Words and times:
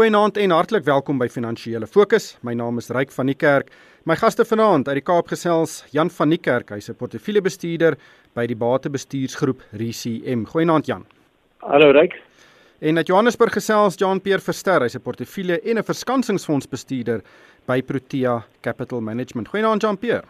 Goeienaand 0.00 0.38
en 0.40 0.52
hartlik 0.56 0.86
welkom 0.86 1.18
by 1.20 1.26
Finansiële 1.28 1.84
Fokus. 1.84 2.30
My 2.40 2.54
naam 2.56 2.78
is 2.80 2.86
Ryk 2.88 3.10
van 3.12 3.28
die 3.28 3.34
Kerk. 3.36 3.68
My 4.08 4.14
gaste 4.16 4.46
vanaand 4.48 4.86
uit 4.88 4.96
die 4.96 5.02
Kaap 5.04 5.28
gesels 5.28 5.74
Jan 5.92 6.08
van 6.08 6.30
die 6.32 6.38
Kerk, 6.40 6.70
hy's 6.72 6.88
'n 6.88 6.96
portefeuljebestuurder 6.96 7.98
by 8.32 8.46
die 8.46 8.56
Batebestuursgroep 8.56 9.60
RCM. 9.76 10.46
Goeienaand 10.46 10.86
Jan. 10.86 11.04
Hallo 11.58 11.90
Ryk. 11.90 12.16
En 12.80 12.96
uit 12.96 13.06
Johannesburg 13.06 13.52
gesels 13.52 13.98
Jean-Pierre 13.98 14.40
Verster, 14.40 14.80
hy's 14.80 14.96
'n 14.96 15.02
portefeulje 15.02 15.60
en 15.60 15.76
'n 15.76 15.84
verskansingsfondsbestuurder 15.84 17.20
by 17.66 17.82
Protea 17.82 18.42
Capital 18.62 19.00
Management. 19.00 19.48
Goeienaand 19.48 19.82
Jean-Pierre. 19.82 20.24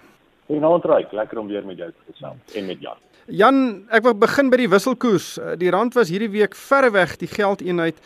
Goeienaand 0.49 0.85
Ryk, 0.85 1.13
lekker 1.13 1.39
om 1.39 1.47
weer 1.47 1.65
met 1.65 1.77
jou 1.77 1.91
te 1.91 2.13
gesels 2.13 2.55
en 2.57 2.67
met 2.67 2.81
Jan. 2.81 2.99
Jan, 3.27 3.87
ek 3.91 4.03
wil 4.03 4.15
begin 4.15 4.51
by 4.51 4.57
die 4.57 4.69
wisselkoers. 4.69 5.39
Die 5.59 5.71
rand 5.71 5.95
was 5.95 6.09
hierdie 6.09 6.31
week 6.31 6.57
verreweg 6.57 7.17
die 7.19 7.29
geldeenheid 7.29 8.01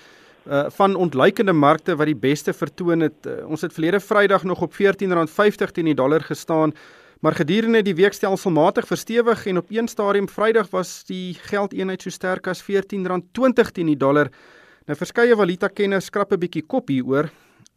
uh 0.47 0.67
van 0.71 0.95
ontleikende 0.95 1.53
markte 1.53 1.97
wat 1.97 2.07
die 2.07 2.17
beste 2.17 2.53
vertoon 2.53 3.01
het. 3.01 3.27
Uh, 3.27 3.47
ons 3.49 3.61
het 3.61 3.73
verlede 3.73 4.01
Vrydag 4.01 4.45
nog 4.45 4.61
op 4.61 4.75
R14.50 4.75 5.73
teen 5.73 5.85
die 5.85 5.95
dollar 5.95 6.21
gestaan, 6.21 6.75
maar 7.21 7.33
gedurende 7.33 7.83
die 7.83 7.95
week 7.95 8.13
stelselmatig 8.13 8.87
verstewig 8.87 9.47
en 9.47 9.57
op 9.57 9.71
een 9.71 9.89
stadium 9.89 10.29
Vrydag 10.29 10.71
was 10.71 11.05
die 11.05 11.35
geldeenheid 11.35 12.03
so 12.03 12.11
sterk 12.11 12.47
as 12.47 12.63
R14.20 12.63 13.73
teen 13.73 13.87
die 13.87 13.97
dollar. 13.97 14.29
Nou 14.85 14.99
verskeie 14.99 15.37
valuta 15.37 15.69
kenners 15.69 16.05
skrap 16.05 16.33
'n 16.33 16.39
bietjie 16.39 16.67
kop 16.67 16.89
hieroor 16.89 17.31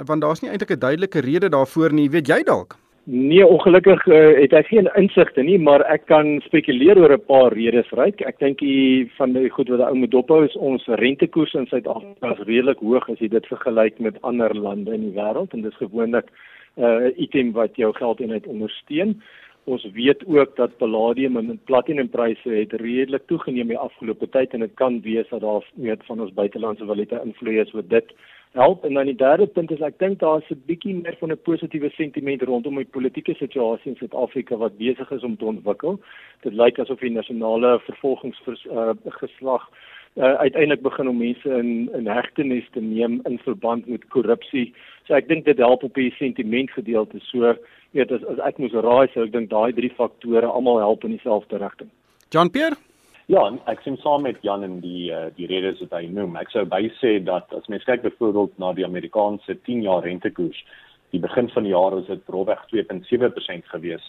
want 0.06 0.22
daar's 0.22 0.42
nie 0.42 0.52
eintlik 0.52 0.72
'n 0.72 0.80
duidelike 0.80 1.20
rede 1.20 1.50
daarvoor 1.50 1.94
nie. 1.94 2.10
Weet 2.10 2.28
jy 2.28 2.44
dalk? 2.44 2.78
Nee, 3.10 3.46
ongelukkig 3.48 4.02
uh, 4.06 4.16
het 4.36 4.52
ek 4.52 4.68
geen 4.68 4.90
insigte 5.00 5.40
nie, 5.40 5.56
maar 5.64 5.80
ek 5.88 6.10
kan 6.12 6.42
spekuleer 6.44 7.00
oor 7.00 7.14
'n 7.16 7.24
paar 7.24 7.54
redes 7.56 7.88
ryk. 7.96 8.20
Ek 8.28 8.36
dink 8.44 8.60
die 8.60 9.08
van 9.16 9.32
die 9.32 9.48
goed 9.50 9.70
wat 9.72 9.80
ou 9.80 9.96
moet 9.96 10.12
dophou 10.12 10.44
is 10.44 10.58
ons 10.60 10.84
rentekoers 11.00 11.54
in 11.56 11.70
Suid-Afrika 11.72 12.34
is 12.34 12.44
redelik 12.50 12.84
hoog 12.84 13.08
as 13.10 13.24
jy 13.24 13.30
dit 13.32 13.48
vergelyk 13.48 14.00
met 14.04 14.20
ander 14.28 14.52
lande 14.52 14.92
in 14.92 15.08
die 15.08 15.16
wêreld 15.16 15.56
en 15.56 15.62
dis 15.62 15.80
gewoonlik 15.80 16.28
'n 16.76 16.84
uh, 16.84 17.08
item 17.16 17.54
wat 17.54 17.80
jou 17.80 17.94
geldeenheid 17.94 18.48
ondersteun. 18.48 19.22
Ons 19.64 19.88
weet 19.94 20.28
ook 20.28 20.56
dat 20.56 20.78
palladium 20.78 21.38
en 21.38 21.60
platinumpryse 21.64 22.50
het 22.50 22.74
redelik 22.74 23.24
toegeneem 23.28 23.68
die 23.68 23.78
afgelope 23.78 24.28
tyd 24.30 24.54
en 24.54 24.60
dit 24.60 24.76
kan 24.76 25.02
wees 25.02 25.30
dat 25.30 25.42
daar 25.42 25.64
weet 25.76 26.06
van 26.06 26.20
ons 26.20 26.34
buitelandse 26.34 26.86
valuta 26.86 27.22
invloed 27.24 27.68
is 27.68 27.72
wat 27.72 27.90
dit 27.90 28.12
help 28.52 28.84
en 28.84 28.94
dan 28.94 29.06
die 29.06 29.16
derde 29.16 29.48
punt 29.48 29.72
is 29.72 29.82
ek 29.82 30.00
dink 30.00 30.20
daar 30.20 30.38
is 30.38 30.50
'n 30.50 30.64
bietjie 30.66 30.96
meer 30.96 31.16
van 31.20 31.32
'n 31.32 31.42
positiewe 31.50 31.90
sentiment 31.90 32.42
rondom 32.42 32.76
die 32.76 32.86
politieke 32.86 33.34
situasie 33.34 33.92
in 33.92 33.98
Suid-Afrika 33.98 34.56
wat 34.56 34.78
besig 34.78 35.12
is 35.12 35.24
om 35.24 35.38
te 35.38 35.46
ontwikkel. 35.46 36.00
Dit 36.42 36.54
lyk 36.54 36.80
asof 36.80 37.00
die 37.00 37.12
nasionale 37.12 37.80
vervolgingsgeslag 37.80 39.64
uh, 39.70 39.76
uh, 40.18 40.34
uiteindelik 40.34 40.82
begin 40.82 41.08
om 41.08 41.18
mense 41.18 41.50
in 41.50 41.90
in 41.94 42.08
hegtenis 42.08 42.68
te 42.72 42.82
neem 42.82 43.20
in 43.24 43.40
verband 43.40 43.88
met 43.88 44.08
korrupsie. 44.08 44.74
So 45.04 45.14
ek 45.14 45.28
dink 45.28 45.46
dit 45.46 45.58
help 45.58 45.84
op 45.84 45.94
die 45.94 46.12
sentiment 46.12 46.72
gedeelte. 46.72 47.20
So 47.20 47.56
weet 47.92 48.12
as, 48.12 48.24
as 48.26 48.40
ek 48.40 48.58
moes 48.58 48.72
raai, 48.72 49.08
sou 49.14 49.24
ek 49.24 49.32
dink 49.32 49.50
daai 49.50 49.74
drie 49.74 49.94
faktore 49.96 50.46
almal 50.46 50.80
help 50.80 51.04
in 51.04 51.12
dieselfde 51.12 51.58
rigting. 51.58 51.90
Jean 52.30 52.50
Pierre 52.50 52.76
Ja, 53.28 53.42
ek 53.68 53.82
sien 53.84 53.98
saam 54.00 54.22
met 54.24 54.38
Jan 54.40 54.62
in 54.64 54.78
die 54.80 55.10
uh, 55.12 55.26
die 55.36 55.50
redes 55.52 55.82
wat 55.84 55.98
hy 55.98 56.06
noem. 56.08 56.38
Ek 56.40 56.52
sou 56.54 56.62
by 56.64 56.86
sê 57.02 57.18
dat 57.20 57.52
as 57.58 57.66
mens 57.68 57.84
kyk 57.84 58.06
byvoorbeeld 58.06 58.54
na 58.62 58.70
die 58.78 58.86
Amerikaanse 58.88 59.58
10-jaar 59.68 60.06
rentekoers, 60.08 60.62
die 61.12 61.20
begin 61.20 61.50
van 61.52 61.68
die 61.68 61.74
jaar 61.74 61.98
was 61.98 62.08
dit 62.08 62.32
rofweg 62.32 62.62
2.7% 62.72 63.68
gewees 63.74 64.06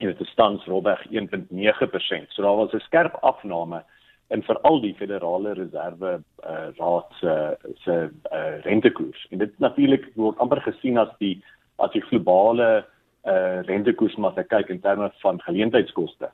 en 0.00 0.08
dit 0.08 0.20
is 0.24 0.34
tans 0.36 0.66
rofweg 0.68 1.00
1.9%. 1.08 2.28
So 2.34 2.44
daar 2.44 2.58
was 2.60 2.74
'n 2.76 2.84
skerp 2.84 3.16
afname 3.24 3.80
in 4.28 4.42
veral 4.42 4.80
die 4.80 4.94
Federale 4.94 5.54
Reserve 5.56 6.20
uh, 6.20 6.68
Raad 6.76 7.08
se 7.20 7.56
se 7.84 7.96
uh, 8.32 8.60
rentekoers. 8.68 9.26
En 9.30 9.38
dit 9.38 9.58
natuurlik 9.58 10.04
word 10.14 10.38
amper 10.38 10.60
gesien 10.60 10.98
as 10.98 11.16
die 11.18 11.42
as 11.78 11.92
die 11.96 12.04
globale 12.10 12.84
uh, 13.24 13.60
rentekoers 13.64 14.16
maar 14.16 14.30
as 14.30 14.36
jy 14.36 14.46
kyk 14.52 14.68
in 14.68 14.80
terme 14.80 15.10
van 15.24 15.40
geleentheidskoste. 15.40 16.28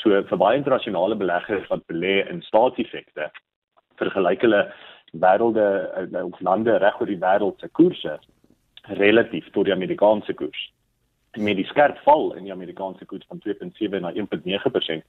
So 0.00 0.16
vir 0.30 0.40
baie 0.40 0.56
internasionale 0.56 1.16
beleggers 1.20 1.68
wat 1.68 1.84
belê 1.92 2.20
in 2.30 2.40
staatseffekte, 2.42 3.28
vergelyk 4.00 4.44
hulle 4.46 4.62
wêrelde 5.12 5.64
eh, 6.00 6.22
of 6.24 6.40
lande 6.40 6.76
reg 6.78 7.00
oor 7.00 7.10
die 7.10 7.20
wêreld 7.20 7.60
se 7.60 7.68
koerse 7.68 8.18
relatief 9.00 9.50
tot 9.52 9.68
die 9.68 9.74
Amerikaanse 9.74 10.34
koers. 10.34 10.60
Met 11.36 11.58
die 11.60 11.66
skerp 11.68 11.98
val 12.06 12.32
in 12.38 12.48
die 12.48 12.54
Amerikaanse 12.54 13.04
koers 13.06 13.26
van 13.28 13.42
2.7 13.44 14.00
na 14.00 14.14
1.9% 14.16 15.04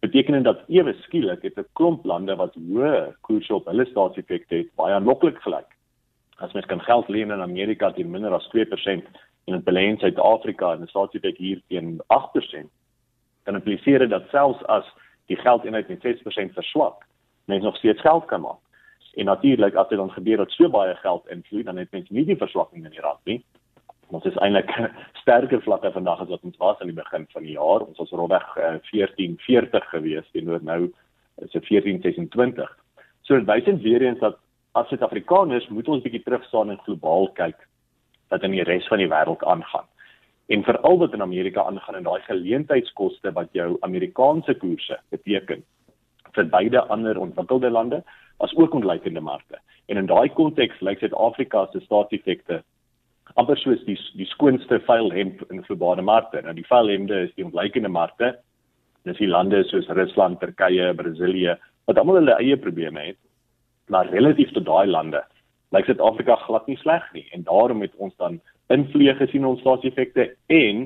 beteken 0.00 0.38
dit 0.38 0.44
dat 0.44 0.64
ewe 0.72 0.94
skielik 1.04 1.42
het 1.44 1.58
'n 1.58 1.68
klomp 1.76 2.04
lande 2.04 2.36
wat 2.36 2.54
hoë 2.56 3.12
koerse 3.20 3.54
op 3.54 3.66
hulle 3.66 3.86
staatseffekte 3.86 4.54
het 4.62 4.74
baie 4.74 4.94
aanloklik 4.94 5.38
gelyk. 5.44 5.68
As 6.38 6.52
mens 6.52 6.66
kan 6.66 6.80
geld 6.80 7.08
leen 7.08 7.30
in 7.30 7.40
Amerika 7.40 7.92
teen 7.92 8.10
minder 8.10 8.32
as 8.32 8.48
2% 8.48 9.04
en 9.46 9.62
in 9.66 9.98
Suid-Afrika 9.98 10.72
en 10.72 10.82
'n 10.82 10.88
staatseffek 10.88 11.36
hier 11.36 11.60
teen 11.68 12.00
8%, 12.06 12.70
kan 13.44 13.54
impliseer 13.54 14.08
dat 14.08 14.28
selfs 14.30 14.64
as 14.64 14.88
die 15.30 15.36
geldeenheid 15.36 15.88
met 15.88 16.02
6% 16.06 16.52
verswak, 16.54 17.06
mens 17.44 17.62
nog 17.62 17.76
steeds 17.76 18.00
geld 18.00 18.24
kan 18.24 18.40
maak. 18.40 18.62
En 19.14 19.24
natuurlik 19.24 19.74
as 19.74 19.88
dit 19.88 19.98
dan 19.98 20.10
gebeur 20.10 20.36
dat 20.36 20.50
so 20.50 20.68
baie 20.70 20.94
geld 20.94 21.28
invloed, 21.28 21.64
dan 21.64 21.76
het 21.76 21.90
mens 21.90 22.08
nie 22.08 22.24
die 22.24 22.36
verswakking 22.36 22.84
in 22.84 22.90
die 22.90 23.00
rand 23.00 23.24
nie. 23.24 23.44
Ons 24.10 24.24
is 24.24 24.36
eintlik 24.42 24.70
sterker 25.22 25.62
vlakke 25.62 25.92
vandag 25.92 26.20
as 26.20 26.28
wat 26.28 26.46
ons 26.46 26.58
was 26.58 26.78
aan 26.80 26.90
die 26.90 26.98
begin 26.98 27.26
van 27.30 27.46
die 27.46 27.54
jaar. 27.54 27.86
Ons 27.86 27.98
was 27.98 28.10
rondweg 28.10 28.46
uh, 28.56 28.76
1440 28.90 29.88
gewees 29.94 30.30
teenoor 30.32 30.62
nou 30.62 30.82
is 31.40 31.50
dit 31.50 31.68
1426. 31.68 32.70
So 33.22 33.38
dit 33.38 33.46
wys 33.46 33.82
weer 33.82 34.02
eens 34.02 34.18
dat 34.18 34.38
as 34.78 34.88
Suid-Afrikaners 34.88 35.68
moet 35.68 35.88
ons 35.88 36.02
bietjie 36.02 36.22
terug 36.22 36.44
staan 36.46 36.70
en 36.70 36.82
globaal 36.86 37.30
kyk 37.38 37.58
wat 38.30 38.44
in 38.46 38.54
die 38.54 38.66
res 38.66 38.86
van 38.86 39.02
die 39.02 39.10
wêreld 39.10 39.42
aangaan 39.42 39.89
en 40.50 40.64
veral 40.66 40.98
wat 40.98 41.12
in 41.14 41.22
Amerika 41.22 41.62
aangaan 41.62 42.00
en 42.00 42.06
daai 42.08 42.20
geleentheidskoste 42.26 43.32
wat 43.32 43.52
jou 43.54 43.76
Amerikaanse 43.86 44.54
koerse 44.58 44.98
beteken 45.14 45.62
vir 46.34 46.48
beide 46.50 46.82
ander 46.94 47.18
ontwikkelde 47.18 47.70
lande 47.70 48.02
as 48.38 48.54
ook 48.56 48.74
ontleikende 48.74 49.20
markte. 49.20 49.60
En 49.86 49.96
in 49.96 50.06
daai 50.10 50.28
konteks 50.34 50.80
lyk 50.80 50.98
Suid-Afrika 50.98 51.66
se 51.70 51.80
staatseffekte 51.84 52.62
amper 53.38 53.58
soos 53.62 53.82
die 53.86 53.98
die 54.18 54.26
skoonste 54.26 54.80
veilhemp 54.86 55.42
in 55.50 55.62
globale 55.66 56.02
markte. 56.02 56.42
Nou 56.42 56.54
die 56.54 56.66
veilhemde 56.66 57.24
is 57.28 57.34
die 57.36 57.46
ontleikende 57.46 57.88
markte. 57.88 58.34
Dis 59.06 59.22
die 59.22 59.30
lande 59.30 59.62
soos 59.68 59.88
Rusland, 59.88 60.40
Turkye, 60.40 60.90
Brasilië 60.94 61.56
wat 61.86 61.98
almal 61.98 62.20
hulle 62.20 62.38
eie 62.42 62.56
probleme 62.58 63.12
het. 63.12 63.18
Maar 63.88 64.10
relatief 64.10 64.50
tot 64.56 64.66
daai 64.66 64.86
lande 64.90 65.22
lyk 65.70 65.86
Suid-Afrika 65.86 66.34
glad 66.46 66.66
nie 66.66 66.78
sleg 66.82 67.06
nie 67.14 67.28
en 67.36 67.46
daarom 67.46 67.82
het 67.86 67.94
ons 68.02 68.16
dan 68.18 68.40
invloeye 68.70 69.14
gesien 69.18 69.46
ons 69.46 69.60
staatseffekte 69.60 70.30
en 70.46 70.82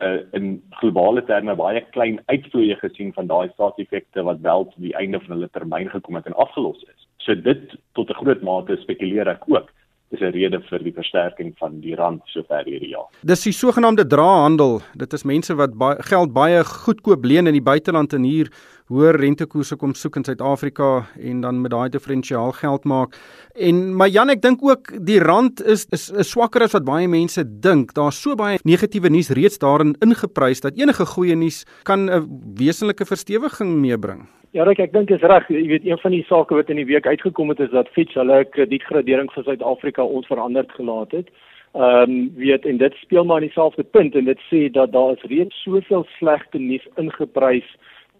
uh, 0.00 0.20
in 0.36 0.62
globale 0.80 1.24
terme 1.28 1.54
baie 1.56 1.82
klein 1.96 2.20
uitvloeye 2.32 2.76
gesien 2.80 3.12
van 3.16 3.28
daai 3.30 3.48
staatseffekte 3.54 4.24
wat 4.28 4.40
wel 4.44 4.68
tot 4.70 4.80
die 4.84 4.94
einde 5.00 5.20
van 5.24 5.36
hulle 5.36 5.50
termyn 5.52 5.90
gekom 5.92 6.18
het 6.18 6.26
en 6.26 6.38
afgelos 6.46 6.82
is. 6.84 7.08
So 7.24 7.34
dit 7.34 7.76
tot 7.98 8.10
'n 8.10 8.20
groot 8.22 8.42
mate 8.42 8.76
spekuleer 8.82 9.28
ek 9.28 9.48
ook 9.48 9.72
is 10.10 10.20
'n 10.20 10.30
rede 10.30 10.60
vir 10.68 10.78
die 10.82 10.92
versterking 10.92 11.54
van 11.58 11.80
die 11.80 11.94
rand 11.94 12.22
sover 12.26 12.64
hierdie 12.64 12.94
jaar. 12.94 13.08
Dis 13.24 13.42
die 13.42 13.52
sogenaamde 13.52 14.06
drahandel. 14.06 14.80
Dit 14.94 15.12
is 15.12 15.24
mense 15.24 15.54
wat 15.54 15.74
baie 15.74 15.96
geld 16.02 16.32
baie 16.32 16.64
goedkoop 16.64 17.24
leen 17.24 17.46
in 17.46 17.52
die 17.52 17.62
buiteland 17.62 18.12
en 18.12 18.22
hier 18.22 18.50
hoër 18.86 19.18
rentekoerse 19.18 19.76
kom 19.76 19.94
soek 19.94 20.16
in 20.16 20.24
Suid-Afrika 20.24 21.06
en 21.18 21.40
dan 21.40 21.60
met 21.60 21.70
daai 21.70 21.88
diferensiaal 21.88 22.52
geld 22.52 22.84
maak. 22.84 23.16
En 23.54 23.96
maar 23.96 24.08
Jan, 24.08 24.30
ek 24.30 24.42
dink 24.42 24.62
ook 24.62 24.92
die 25.06 25.18
rand 25.18 25.62
is 25.62 25.86
is, 25.90 26.10
is 26.10 26.30
swakker 26.30 26.62
as 26.62 26.72
wat 26.72 26.84
baie 26.84 27.08
mense 27.08 27.42
dink. 27.60 27.94
Daar's 27.94 28.20
so 28.22 28.36
baie 28.36 28.58
negatiewe 28.62 29.10
nuus 29.10 29.30
reeds 29.30 29.58
daarin 29.58 29.96
ingeprys 30.00 30.60
dat 30.60 30.78
enige 30.78 31.06
goeie 31.06 31.34
nuus 31.34 31.64
kan 31.82 32.10
'n 32.10 32.54
wesenlike 32.54 33.04
verstewiging 33.04 33.80
meebring. 33.80 34.28
Ja, 34.56 34.64
Rick, 34.64 34.78
ek 34.80 34.92
dink 34.94 35.10
dit 35.10 35.18
is 35.20 35.28
reg. 35.28 35.50
Jy 35.52 35.66
weet, 35.68 35.84
een 35.84 35.98
van 36.00 36.14
die 36.14 36.22
sake 36.24 36.56
wat 36.56 36.70
in 36.72 36.78
die 36.80 36.86
week 36.88 37.04
uitgekom 37.04 37.50
het 37.52 37.58
is 37.60 37.74
dat 37.74 37.90
Fitch 37.92 38.14
hulle 38.16 38.38
kredietgradering 38.54 39.28
vir 39.34 39.44
Suid-Afrika 39.44 40.06
onveranderd 40.18 40.72
gelaat 40.78 41.12
het. 41.12 41.28
Ehm 41.76 42.14
um, 42.14 42.14
weet 42.40 42.64
en 42.64 42.80
dit 42.80 42.96
speel 43.02 43.28
maar 43.28 43.42
aan 43.42 43.44
dieselfde 43.50 43.84
punt 43.84 44.16
en 44.16 44.24
dit 44.24 44.40
sê 44.48 44.62
dat 44.72 44.94
daar 44.94 45.12
is 45.12 45.28
reeds 45.28 45.60
soveel 45.60 46.06
slegte 46.14 46.58
nuus 46.58 46.88
ingeprys 46.96 47.68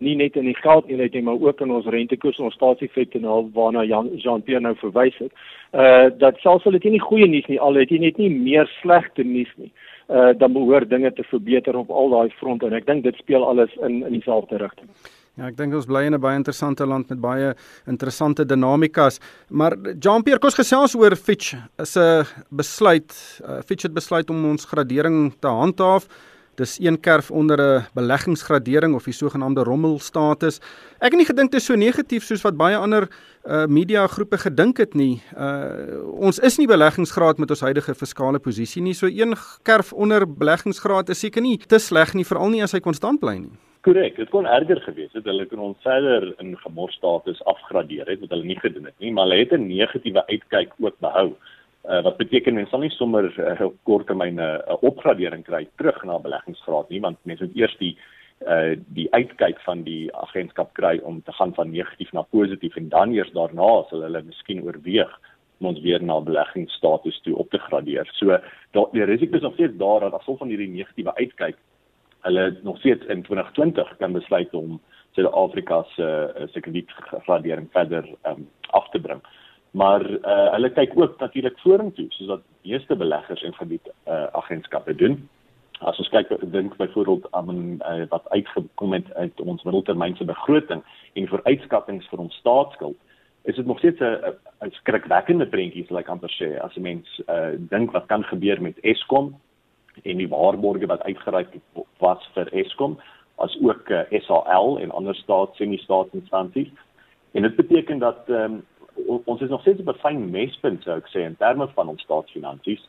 nie 0.05 0.13
net 0.21 0.37
in 0.37 0.45
die 0.51 0.59
geldeenheid 0.61 1.17
nie 1.17 1.25
maar 1.25 1.41
ook 1.41 1.65
in 1.65 1.73
ons 1.73 1.89
rentekoers 1.97 2.39
en 2.39 2.51
ons 2.51 2.61
staatseffekte 2.61 3.25
nou 3.25 3.41
waarna 3.57 3.89
Jan 3.89 4.13
Jean-Pierre 4.21 4.61
nou 4.61 4.77
verwys 4.85 5.17
het. 5.25 5.33
Uh 5.73 6.11
dat 6.21 6.45
selfs 6.45 6.69
al 6.69 6.77
het 6.77 6.85
jy 6.85 6.99
nie 6.99 7.05
goeie 7.09 7.33
nuus 7.33 7.49
nie, 7.49 7.61
al 7.61 7.81
het 7.81 7.89
jy 7.89 8.03
net 8.05 8.21
nie 8.21 8.31
meer 8.35 8.69
slegte 8.83 9.25
nuus 9.25 9.57
nie. 9.57 9.73
Uh 10.13 10.35
dan 10.37 10.53
behoort 10.53 10.93
dinge 10.93 11.13
te 11.13 11.25
verbeter 11.33 11.81
op 11.81 11.91
al 11.91 12.13
daai 12.13 12.29
fronte 12.43 12.69
en 12.69 12.77
ek 12.77 12.91
dink 12.93 13.09
dit 13.09 13.25
speel 13.25 13.55
alles 13.55 13.73
in 13.81 14.03
in 14.03 14.21
dieselfde 14.21 14.61
rigting. 14.61 14.93
Ja, 15.37 15.51
ek 15.51 15.59
dink 15.59 15.75
ons 15.77 15.85
bly 15.85 16.07
in 16.09 16.15
'n 16.15 16.21
baie 16.21 16.37
interessante 16.39 16.87
land 16.87 17.11
met 17.11 17.21
baie 17.21 17.55
interessante 17.87 18.47
dinamikas. 18.47 19.21
Maar 19.51 19.77
Jean-Pierre 20.01 20.41
kos 20.41 20.55
gesels 20.55 20.95
oor 20.97 21.15
Fitch 21.15 21.55
is 21.79 21.97
'n 21.97 22.25
besluit. 22.51 23.13
Uh, 23.45 23.61
Fitch 23.61 23.83
het 23.83 23.93
besluit 23.93 24.31
om 24.31 24.45
ons 24.45 24.65
gradering 24.65 25.35
te 25.39 25.49
handhaaf. 25.49 26.09
Dis 26.57 26.79
een 26.81 26.99
kerf 27.01 27.31
onder 27.31 27.59
'n 27.61 27.85
beleggingsgradering 27.95 28.95
of 28.95 29.05
die 29.05 29.13
sogenaamde 29.13 29.63
rommelstatus. 29.63 30.59
Ek 31.01 31.13
het 31.13 31.19
nie 31.19 31.27
gedink 31.27 31.51
dit 31.51 31.61
is 31.61 31.67
so 31.67 31.75
negatief 31.75 32.25
soos 32.25 32.43
wat 32.43 32.57
baie 32.57 32.77
ander 32.77 33.09
uh 33.45 33.67
media 33.67 34.07
groepe 34.07 34.39
gedink 34.39 34.79
het 34.79 34.95
nie. 34.95 35.21
Uh 35.37 36.01
ons 36.19 36.39
is 36.39 36.57
nie 36.57 36.67
beleggingsgraad 36.67 37.39
met 37.39 37.51
ons 37.51 37.61
huidige 37.61 37.95
fiskale 37.95 38.39
posisie 38.39 38.83
nie. 38.83 38.95
So 38.95 39.07
een 39.07 39.37
kerf 39.63 39.93
onder 39.93 40.27
beleggingsgraad 40.27 41.11
is 41.11 41.19
seker 41.19 41.43
nie 41.43 41.59
te 41.59 41.79
sleg 41.79 42.15
nie, 42.15 42.25
veral 42.25 42.49
nie 42.49 42.63
as 42.63 42.73
hy 42.73 42.81
konstant 42.81 43.21
bly 43.21 43.37
nie. 43.37 43.59
Korrek, 43.87 44.17
dit 44.19 44.31
kon 44.35 44.49
erger 44.51 44.81
gewees 44.83 45.13
het. 45.15 45.29
Hulle 45.31 45.45
kon 45.47 45.61
ons 45.63 45.85
verder 45.87 46.25
in 46.43 46.57
gemorstatus 46.59 47.39
afgradeer 47.47 48.09
het 48.11 48.19
wat 48.25 48.33
hulle 48.35 48.49
nie 48.49 48.59
gedoen 48.59 48.89
het 48.89 48.97
nie, 48.99 49.13
maar 49.15 49.29
hulle 49.29 49.45
het 49.45 49.53
'n 49.55 49.69
negatiewe 49.69 50.25
uitkyk 50.27 50.73
ook 50.83 50.97
behou. 50.99 51.29
Uh, 51.87 52.03
wat 52.03 52.17
beteken 52.17 52.55
mense 52.55 52.71
sal 52.71 52.83
nie 52.83 52.91
sommer 52.91 53.31
uh, 53.39 53.67
op 53.67 53.77
kort 53.85 54.07
termyn 54.07 54.41
'n 54.41 54.43
uh, 54.43 54.75
opgradering 54.83 55.45
kry 55.45 55.69
terug 55.77 56.03
na 56.05 56.19
beleggingsgraad 56.19 56.89
nie, 56.91 57.01
want 57.01 57.19
mense 57.23 57.45
moet 57.45 57.57
eers 57.57 57.77
die 57.79 57.97
uh 58.47 58.75
die 58.89 59.07
uitkyk 59.13 59.61
van 59.61 59.83
die 59.83 60.11
agentskap 60.15 60.75
kry 60.75 60.99
om 61.03 61.23
te 61.23 61.33
gaan 61.33 61.55
van 61.55 61.71
negatief 61.71 62.13
na 62.13 62.23
positief 62.23 62.77
en 62.77 62.89
dan 62.89 63.15
eers 63.15 63.33
daarna 63.33 63.87
sal 63.89 64.03
hulle 64.03 64.23
miskien 64.23 64.65
oorweeg 64.67 65.21
om 65.61 65.67
ons 65.67 65.81
weer 65.81 66.03
na 66.03 66.21
beleggingsstatus 66.21 67.21
toe 67.23 67.37
op 67.37 67.51
te 67.51 67.59
gradeer. 67.59 68.11
So 68.13 68.39
daar 68.73 68.91
die 68.93 69.05
risiko 69.05 69.37
is 69.37 69.43
nog 69.43 69.55
steeds 69.55 69.77
daar 69.79 70.01
dat 70.01 70.15
gevolg 70.15 70.39
van 70.39 70.49
hierdie 70.49 70.75
negatiewe 70.75 71.15
uitkyk 71.15 71.57
hulle 72.27 72.59
nog 72.63 72.79
steeds 72.79 73.07
in 73.07 73.23
2020 73.23 73.97
kan 73.99 74.13
besluit 74.13 74.55
om 74.55 74.81
Suid-Afrika 75.17 75.83
se 75.95 76.07
uh, 76.39 76.47
se 76.53 76.61
kredietgradering 76.61 77.69
verder 77.73 78.05
um, 78.27 78.49
af 78.71 78.89
te 78.91 79.01
bring. 79.01 79.23
Maar 79.71 80.05
uh, 80.11 80.51
hulle 80.57 80.71
kyk 80.73 80.93
ook 80.97 81.19
natuurlik 81.21 81.59
vorentoe 81.63 82.07
soos 82.09 82.33
wat 82.35 82.45
meeste 82.65 82.97
beleggers 82.97 83.43
en 83.43 83.55
gebied 83.55 83.91
uh, 84.09 84.27
agentskappe 84.33 84.95
doen. 84.95 85.19
As 85.85 85.99
ons 86.01 86.09
kyk 86.09 86.33
dink 86.53 86.77
byvoorbeeld 86.77 87.29
aan 87.37 87.51
uh, 87.79 88.05
wat 88.13 88.29
uitgekom 88.33 88.93
het 88.97 89.15
uit 89.15 89.41
ons 89.41 89.63
middeltermynse 89.63 90.25
begroting 90.25 90.83
en 91.15 91.29
vooruitskattinge 91.29 92.09
vir 92.11 92.25
ons 92.27 92.39
staatsskuld, 92.43 92.97
is 93.47 93.57
dit 93.57 93.67
nog 93.67 93.79
steeds 93.79 94.01
'n 94.01 94.71
skrikwekkende 94.81 95.47
prentjie, 95.47 95.87
like 95.89 96.11
amper 96.11 96.33
sê, 96.33 96.59
as 96.61 96.77
'n 96.77 96.83
mens 96.83 97.21
uh, 97.29 97.55
dink 97.71 97.93
wat 97.93 98.07
kan 98.07 98.25
gebeur 98.25 98.63
met 98.63 98.81
Eskom 98.81 99.37
en 100.03 100.17
die 100.17 100.29
waarborge 100.29 100.87
wat 100.87 101.03
uitgereik 101.03 101.57
was 101.99 102.31
vir 102.35 102.53
Eskom 102.53 102.99
as 103.37 103.57
ook 103.61 103.89
uh, 103.89 104.01
SAL 104.11 104.79
en 104.81 104.91
ander 104.91 105.15
staat 105.15 105.55
semi-staatsinstansies. 105.55 106.71
En 107.33 107.43
dit 107.43 107.57
beteken 107.57 107.99
dat 107.99 108.29
um, 108.29 108.63
ons 109.25 109.41
is 109.41 109.49
nog 109.49 109.61
steeds 109.61 109.81
op 109.81 109.95
'n 109.95 109.99
fyn 109.99 110.31
mespunt 110.31 110.83
sou 110.83 110.97
ek 110.97 111.09
sê 111.09 111.21
in 111.21 111.37
terme 111.37 111.69
van 111.69 111.89
ons 111.89 112.03
staatsfinansies 112.03 112.89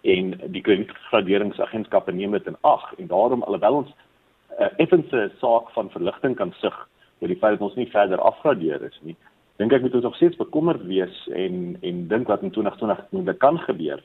en 0.00 0.40
die 0.52 0.62
kredietgraderingsagentskappe 0.62 2.12
neem 2.12 2.30
dit 2.30 2.46
in 2.46 2.56
ag 2.60 2.94
en 2.98 3.06
daarom 3.06 3.42
alhoewel 3.42 3.74
ons 3.74 3.88
'n 3.88 4.62
uh, 4.62 4.68
effense 4.76 5.30
saak 5.38 5.70
van 5.70 5.90
verligting 5.90 6.36
kan 6.36 6.52
sig 6.60 6.88
oor 7.20 7.28
die 7.28 7.38
feit 7.38 7.58
dat 7.58 7.68
ons 7.68 7.74
nie 7.74 7.90
verder 7.90 8.18
afgradeer 8.18 8.82
is 8.82 8.98
nie 9.02 9.16
dink 9.56 9.72
ek 9.72 9.82
moet 9.82 9.94
ons 9.94 10.02
nog 10.02 10.16
steeds 10.16 10.36
bekommerd 10.36 10.84
wees 10.86 11.28
en 11.28 11.78
en 11.80 12.08
dink 12.08 12.26
wat 12.26 12.42
in 12.42 12.50
2020 12.50 13.06
moet 13.10 13.38
kan 13.38 13.58
gebeur 13.58 14.02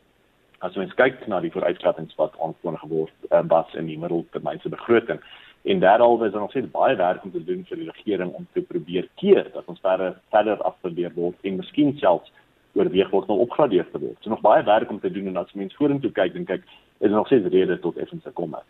as 0.64 0.78
ons 0.80 0.94
kyk 1.00 1.26
na 1.28 1.42
die 1.44 1.52
vooruitskattinge 1.54 2.16
wat 2.20 2.36
aangekondig 2.40 2.86
word 2.92 3.32
uh, 3.32 3.42
was 3.52 3.74
in 3.80 3.90
die 3.92 4.00
middeltermynse 4.00 4.72
begroting 4.72 5.20
en 5.64 5.80
daaroor 5.80 6.26
is 6.26 6.32
daar 6.32 6.42
nog 6.42 6.52
steeds 6.52 6.72
baie 6.72 6.96
werk 6.96 7.24
om 7.24 7.32
te 7.32 7.44
doen 7.44 7.66
vir 7.70 7.80
die 7.80 7.90
regering 7.90 8.32
om 8.36 8.48
te 8.54 8.62
probeer 8.62 9.08
keer 9.22 9.48
dat 9.54 9.68
ons 9.72 9.84
verder 9.84 10.18
verder 10.36 10.64
afgeweer 10.70 11.14
word 11.16 11.48
en 11.48 11.60
miskien 11.62 11.96
selfs 12.00 12.32
oorweeg 12.74 13.10
word 13.14 13.30
om 13.30 13.44
opgradeer 13.46 13.86
te 13.92 14.00
word. 14.02 14.18
So 14.22 14.34
nog 14.34 14.42
baie 14.42 14.64
werk 14.66 14.90
om 14.90 15.00
te 15.00 15.12
doen 15.14 15.30
en 15.30 15.38
as 15.38 15.54
mens 15.54 15.76
vorentoe 15.78 16.12
kyk 16.12 16.36
en 16.40 16.48
kyk 16.50 16.64
is 17.00 17.10
er 17.10 17.16
nog 17.16 17.28
steeds 17.30 17.52
rede 17.54 17.78
tot 17.80 17.98
effense 18.02 18.32
komme. 18.34 18.64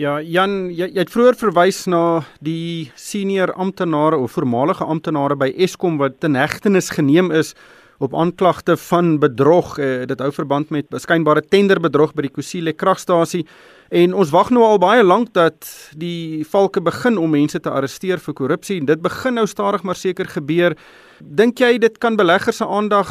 Ja, 0.00 0.20
Jan, 0.22 0.70
jy, 0.70 0.86
jy 0.88 1.02
het 1.02 1.12
vroeër 1.12 1.36
verwys 1.36 1.82
na 1.90 2.22
die 2.40 2.88
senior 2.96 3.52
amptenare 3.60 4.16
of 4.16 4.32
voormalige 4.38 4.86
amptenare 4.86 5.36
by 5.36 5.50
Eskom 5.66 5.98
wat 6.00 6.24
in 6.24 6.38
hegtenis 6.38 6.92
geneem 6.94 7.28
is 7.34 7.52
op 8.00 8.14
aanklagte 8.16 8.76
van 8.80 9.18
bedrog. 9.20 9.76
Uh, 9.78 10.06
dit 10.08 10.20
hou 10.20 10.32
verband 10.32 10.70
met 10.72 10.88
beskynbare 10.88 11.42
tenderbedrog 11.44 12.14
by 12.16 12.24
die 12.26 12.32
Kusile 12.32 12.72
kragstasie. 12.72 13.44
En 13.90 14.14
ons 14.14 14.32
wag 14.32 14.52
nou 14.54 14.64
al 14.64 14.80
baie 14.80 15.04
lank 15.04 15.32
dat 15.36 15.68
die 15.98 16.46
valke 16.48 16.80
begin 16.80 17.18
om 17.18 17.32
mense 17.34 17.60
te 17.60 17.70
arresteer 17.70 18.22
vir 18.22 18.36
korrupsie 18.38 18.78
en 18.80 18.88
dit 18.88 19.00
begin 19.02 19.36
nou 19.36 19.46
stadig 19.50 19.84
maar 19.84 19.98
seker 19.98 20.30
gebeur. 20.30 20.76
Dink 21.20 21.60
jy 21.60 21.76
dit 21.82 21.98
kan 22.00 22.16
beleggers 22.16 22.62
se 22.62 22.66
aandag 22.66 23.10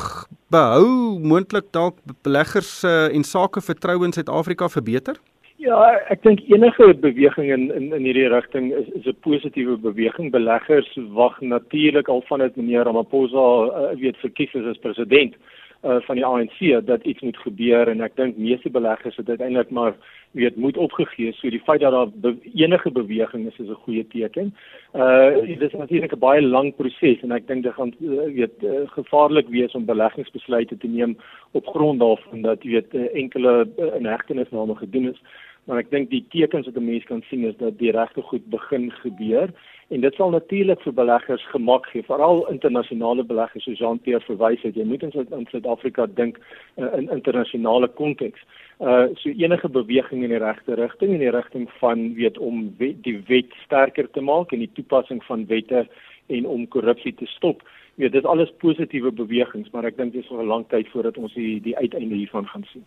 behou, 0.49 1.19
moontlik 1.21 1.67
dalk 1.75 1.99
beleggers 2.25 2.79
uh, 2.83 3.11
en 3.13 3.23
sake 3.23 3.61
vertroue 3.61 4.07
in 4.07 4.15
Suid-Afrika 4.15 4.69
verbeter? 4.69 5.19
Ja, 5.59 5.75
ek 6.07 6.21
dink 6.23 6.39
enige 6.47 6.93
beweging 7.03 7.49
in 7.51 7.65
in 7.75 7.89
in 7.91 8.05
hierdie 8.07 8.29
rigting 8.31 8.69
is 8.71 8.87
is 8.95 9.07
'n 9.11 9.17
positiewe 9.25 9.75
beweging. 9.77 10.31
Beleggers 10.31 10.87
wag 11.11 11.41
natuurlik 11.41 12.07
al 12.07 12.21
vandat 12.29 12.55
meneer 12.55 12.87
Ramaphosa 12.87 13.47
uh, 13.67 13.99
weet 13.99 14.17
verkies 14.23 14.55
as 14.55 14.79
president 14.79 15.35
uh, 15.83 15.99
van 16.07 16.15
die 16.15 16.25
ANC 16.25 16.85
dat 16.85 17.03
iets 17.03 17.21
moet 17.21 17.37
gebeur 17.37 17.87
en 17.87 18.01
ek 18.01 18.15
dink 18.15 18.37
meeste 18.37 18.69
beleggers 18.69 19.15
het 19.15 19.29
uiteindelik 19.29 19.69
maar 19.69 19.93
weet 20.31 20.55
moet 20.55 20.77
opgegee. 20.77 21.33
So 21.33 21.49
die 21.49 21.63
feit 21.65 21.81
dat 21.81 21.91
daar 21.91 22.07
be 22.07 22.37
enige 22.53 22.91
beweging 22.91 23.47
is 23.47 23.59
is 23.59 23.67
'n 23.67 23.83
goeie 23.83 24.07
teken. 24.07 24.55
Uh 24.93 25.43
dit 25.45 25.61
is 25.61 25.73
natuurlik 25.73 26.13
'n 26.15 26.19
baie 26.19 26.41
lang 26.41 26.75
proses 26.75 27.21
en 27.21 27.31
ek 27.31 27.47
dink 27.47 27.63
dit 27.63 27.73
gaan 27.73 27.93
uh, 27.99 28.31
weet 28.33 28.63
uh, 28.63 28.87
gevaarlik 28.95 29.47
wees 29.47 29.75
om 29.75 29.85
beleggingsbesluite 29.85 30.77
te 30.77 30.87
neem 30.87 31.17
op 31.51 31.67
grond 31.67 31.99
daarvan 31.99 32.41
dat 32.41 32.63
weet 32.63 32.93
uh, 32.93 33.13
enkele 33.13 33.67
uh, 33.77 33.95
inhegtenisname 33.95 34.75
gedoen 34.75 35.09
is 35.09 35.21
maar 35.65 35.79
ek 35.83 35.91
dink 35.91 36.09
die 36.09 36.25
tekens 36.29 36.65
wat 36.65 36.77
'n 36.77 36.85
mens 36.85 37.05
kan 37.05 37.23
sien 37.29 37.43
is 37.45 37.57
dat 37.57 37.77
die 37.77 37.91
regte 37.91 38.21
goed 38.21 38.45
begin 38.49 38.91
gebeur 38.91 39.49
en 39.89 40.01
dit 40.01 40.15
sal 40.15 40.29
natuurlik 40.29 40.81
vir 40.85 40.93
beleggers 40.93 41.45
gemak 41.49 41.87
gee 41.89 42.05
veral 42.05 42.43
internasionale 42.51 43.23
beleggers 43.23 43.63
soos 43.63 43.79
Jean-Pierre 43.79 44.21
verwys 44.25 44.61
het. 44.61 44.75
Jy 44.77 44.85
moet 44.85 45.03
in 45.03 45.47
Suid-Afrika 45.49 46.05
dink 46.19 46.37
uh, 46.77 46.91
in 46.97 47.09
internasionale 47.09 47.87
konteks. 47.87 48.43
Uh 48.79 49.07
so 49.21 49.29
enige 49.29 49.69
beweging 49.69 50.23
in 50.23 50.29
die 50.35 50.43
regte 50.43 50.77
rigting 50.77 51.13
in 51.13 51.25
die 51.25 51.33
rigting 51.33 51.65
van 51.79 52.13
weet 52.13 52.37
om 52.37 52.69
wet, 52.77 53.01
die 53.03 53.17
wet 53.27 53.57
sterker 53.65 54.11
te 54.11 54.21
maak 54.21 54.53
en 54.53 54.59
die 54.59 54.71
toepassing 54.77 55.23
van 55.23 55.45
wette 55.49 55.87
en 56.27 56.45
om 56.45 56.67
korrupsie 56.67 57.15
te 57.15 57.25
stop. 57.25 57.65
Weet 57.95 58.13
dit 58.13 58.25
alles 58.25 58.53
positiewe 58.61 59.11
bewegings 59.11 59.73
maar 59.73 59.89
ek 59.89 59.97
dink 59.97 60.13
dit 60.13 60.23
is 60.23 60.29
nog 60.29 60.41
'n 60.41 60.53
lang 60.53 60.65
tyd 60.69 60.87
voordat 60.93 61.17
ons 61.17 61.33
die 61.33 61.61
die 61.61 61.77
uiteinde 61.77 62.15
hiervan 62.15 62.47
gaan 62.47 62.65
sien. 62.71 62.85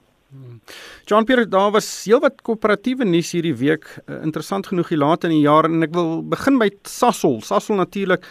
John 1.04 1.24
Pierre, 1.24 1.48
daar 1.48 1.70
was 1.74 1.86
heelwat 2.06 2.40
koöperatiewe 2.46 3.04
nuus 3.04 3.32
hierdie 3.34 3.56
week, 3.58 3.84
uh, 4.06 4.22
interessant 4.22 4.66
genoeg 4.70 4.92
hier 4.92 5.02
laat 5.02 5.26
in 5.28 5.34
die 5.34 5.42
jaar 5.44 5.68
en 5.68 5.84
ek 5.84 5.92
wil 5.96 6.22
begin 6.24 6.56
by 6.60 6.70
Sasol. 6.88 7.40
Sasol 7.44 7.80
natuurlik 7.82 8.24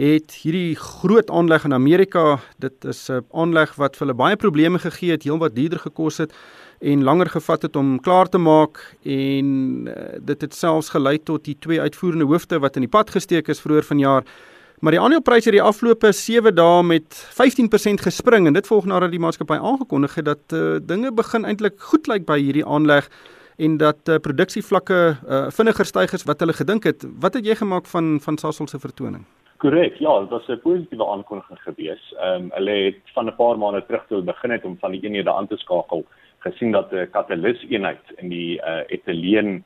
het 0.00 0.36
hierdie 0.44 0.76
groot 0.78 1.30
aanleg 1.34 1.64
in 1.66 1.74
Amerika. 1.74 2.38
Dit 2.62 2.84
is 2.84 3.10
'n 3.10 3.24
aanleg 3.32 3.74
wat 3.74 3.96
vir 3.96 4.06
hulle 4.06 4.16
baie 4.16 4.36
probleme 4.36 4.78
gegee 4.78 5.10
het, 5.10 5.24
heelwat 5.24 5.56
duurder 5.56 5.78
gekos 5.78 6.18
het 6.18 6.32
en 6.80 7.02
langer 7.02 7.28
gevat 7.28 7.62
het 7.62 7.76
om 7.76 8.00
klaar 8.00 8.28
te 8.28 8.38
maak 8.38 8.96
en 9.04 9.88
uh, 9.88 9.94
dit 10.20 10.40
het 10.40 10.54
selfs 10.54 10.88
gelei 10.88 11.18
tot 11.18 11.44
die 11.44 11.56
twee 11.58 11.80
uitvoerende 11.80 12.24
hoofde 12.24 12.58
wat 12.58 12.76
in 12.76 12.82
die 12.82 12.94
pad 12.96 13.10
gesteek 13.10 13.48
is 13.48 13.60
vroeër 13.60 13.84
vanjaar. 13.84 14.24
Maar 14.80 14.94
die 14.94 15.00
aandelepryse 15.00 15.50
het 15.50 15.58
die 15.58 15.62
afgelope 15.62 16.08
7 16.16 16.54
dae 16.56 16.82
met 16.82 17.16
15% 17.36 18.00
gespring 18.00 18.46
en 18.48 18.54
dit 18.56 18.66
volg 18.66 18.86
nadat 18.88 19.10
die 19.12 19.20
maatskappy 19.20 19.58
aangekondig 19.60 20.14
het 20.16 20.24
dat 20.24 20.54
uh, 20.56 20.78
dinge 20.80 21.10
begin 21.12 21.44
eintlik 21.44 21.76
goed 21.90 22.08
lyk 22.08 22.24
by 22.24 22.38
hierdie 22.40 22.64
aanleg 22.64 23.10
en 23.60 23.74
dat 23.82 24.08
uh, 24.08 24.16
produksievlakke 24.24 25.00
uh, 25.10 25.42
vinniger 25.52 25.84
styg 25.84 26.14
as 26.16 26.24
wat 26.24 26.40
hulle 26.40 26.56
gedink 26.56 26.88
het. 26.88 27.04
Wat 27.20 27.36
het 27.36 27.44
jy 27.44 27.58
gemaak 27.60 27.90
van 27.92 28.08
van 28.24 28.40
Sasol 28.40 28.70
se 28.72 28.80
vertoning? 28.80 29.26
Korrek, 29.60 29.98
ja, 30.00 30.14
dit 30.24 30.32
was 30.32 30.48
'n 30.48 30.60
positiewe 30.64 31.10
aankondiging 31.12 31.60
gewees. 31.66 32.00
Ehm 32.16 32.48
um, 32.48 32.48
hulle 32.56 32.78
het 32.88 33.12
van 33.12 33.28
'n 33.28 33.36
paar 33.36 33.58
maande 33.58 33.84
terug 33.86 34.06
toe 34.08 34.22
begin 34.22 34.50
het 34.50 34.64
om 34.64 34.78
van 34.80 34.96
die 34.96 35.02
eenhede 35.04 35.32
aan 35.32 35.48
te 35.48 35.56
skakel, 35.56 36.06
gesien 36.38 36.72
dat 36.72 36.92
'n 36.92 37.10
katalis 37.10 37.60
eenheid 37.68 38.04
in 38.16 38.28
die 38.28 38.56
uh, 38.56 38.80
etileen 38.86 39.64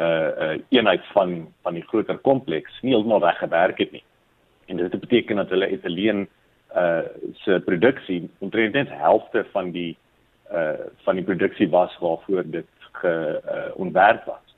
uh, 0.00 0.28
uh 0.40 0.58
eenheid 0.68 1.04
van 1.12 1.52
van 1.62 1.74
die 1.74 1.84
groter 1.84 2.18
kompleks 2.18 2.80
nie 2.82 2.92
heeltemal 2.92 3.20
reg 3.20 3.38
gewerk 3.38 3.78
het 3.78 3.92
nie 3.92 4.04
en 4.66 4.76
dit 4.76 5.00
beteken 5.00 5.36
dat 5.36 5.48
hulle 5.48 5.66
etileen 5.66 6.28
uh 6.76 7.06
se 7.32 7.60
produksie 7.64 8.30
omtrent 8.38 8.74
net 8.74 8.88
helfte 8.90 9.44
van 9.52 9.70
die 9.70 9.96
uh 10.52 10.86
van 11.06 11.14
die 11.14 11.24
produksie 11.24 11.68
was 11.70 11.98
waarvoor 11.98 12.42
dit 12.50 12.66
ge 12.92 13.40
uh, 13.44 13.76
ontwerp 13.76 14.24
was. 14.24 14.54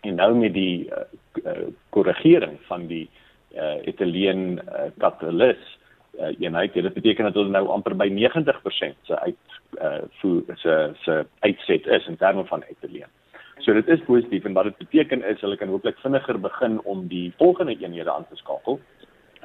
En 0.00 0.14
nou 0.14 0.34
met 0.34 0.52
die 0.54 0.90
uh, 0.90 1.02
uh 1.44 1.66
korrigering 1.88 2.58
van 2.66 2.86
die 2.86 3.08
uh 3.54 3.74
etileen 3.86 4.60
uh, 4.68 4.88
katalis 4.98 5.78
uh 6.18 6.32
eenheid 6.38 6.72
dit 6.72 6.92
beteken 6.94 7.24
dat 7.24 7.34
hulle 7.34 7.50
nou 7.50 7.68
amper 7.68 7.96
by 7.96 8.08
90% 8.08 8.96
se 9.02 9.18
uit 9.18 9.60
uh 9.82 10.02
voer 10.20 10.42
se 10.54 10.92
se 11.02 11.26
uitset 11.38 11.86
is 11.86 12.06
in 12.06 12.16
terme 12.16 12.44
van 12.44 12.62
etileen. 12.68 13.10
So 13.58 13.72
dit 13.72 13.88
is 13.88 14.04
positief 14.04 14.44
en 14.44 14.52
wat 14.52 14.64
dit 14.64 14.76
beteken 14.76 15.24
is 15.24 15.40
hulle 15.40 15.56
kan 15.56 15.68
hooplik 15.68 15.98
vinniger 15.98 16.40
begin 16.40 16.80
om 16.84 17.06
die 17.08 17.32
volgende 17.36 17.76
eenhede 17.78 18.12
aan 18.12 18.26
te 18.28 18.36
skakel 18.36 18.80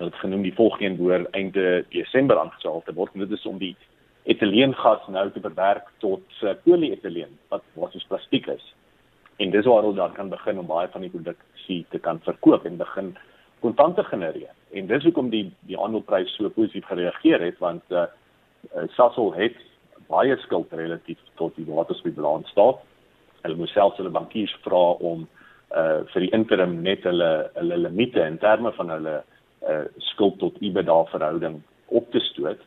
hulle 0.01 0.10
het 0.12 0.20
genoem 0.20 0.41
die 0.41 0.55
volgende 0.58 0.98
behoor 0.98 1.25
einde 1.38 1.86
Desember 1.93 2.39
aangesaal 2.41 2.81
te 2.86 2.93
word 2.98 3.13
en 3.13 3.25
dit 3.25 3.34
is 3.38 3.46
om 3.46 3.60
die 3.62 3.75
etileengas 4.24 5.08
nou 5.13 5.27
te 5.34 5.41
bewerk 5.41 5.89
tot 6.01 6.41
uh, 6.41 6.53
polyetileen 6.65 7.34
wat 7.53 7.65
wat 7.77 7.93
soos 7.93 8.08
plastiek 8.10 8.48
is. 8.50 8.63
En 9.41 9.53
dis 9.53 9.65
waar 9.65 9.84
hulle 9.84 9.98
dan 9.98 10.13
kan 10.17 10.29
begin 10.29 10.60
om 10.62 10.70
baie 10.70 10.89
van 10.93 11.05
die 11.05 11.13
produksie 11.13 11.84
te 11.93 12.00
kan 12.00 12.22
verkoop 12.25 12.65
en 12.65 12.77
begin 12.81 13.12
kontante 13.62 14.03
genereer. 14.03 14.53
En 14.74 14.88
dis 14.89 15.05
hoekom 15.05 15.29
die 15.29 15.51
die 15.70 15.77
aandeleprys 15.77 16.34
so 16.38 16.50
positief 16.50 16.88
gereageer 16.89 17.46
het 17.46 17.60
want 17.62 17.84
uh, 17.93 18.08
uh 18.74 18.88
Sasol 18.98 19.34
het 19.38 19.58
baie 20.10 20.38
skuld 20.41 20.74
relatief 20.74 21.22
tot 21.38 21.55
die 21.55 21.65
wat 21.70 21.93
op 21.93 22.03
die 22.03 22.17
balans 22.17 22.50
staan. 22.50 22.81
Hulle 23.41 23.58
moes 23.58 23.74
selfs 23.74 24.01
hulle 24.01 24.13
bankiers 24.13 24.58
vra 24.65 24.86
om 24.98 25.27
uh 25.77 26.01
vir 26.13 26.25
die 26.25 26.34
interim 26.38 26.81
net 26.81 27.05
hulle 27.05 27.51
hulle 27.53 27.77
limite 27.86 28.25
in 28.25 28.41
terme 28.41 28.74
van 28.77 28.89
hulle 28.98 29.22
uh 29.70 29.86
skuld 29.98 30.39
tot 30.39 30.58
EBITDA 30.60 31.03
verhouding 31.12 31.62
op 31.88 32.12
te 32.12 32.20
stoot 32.20 32.62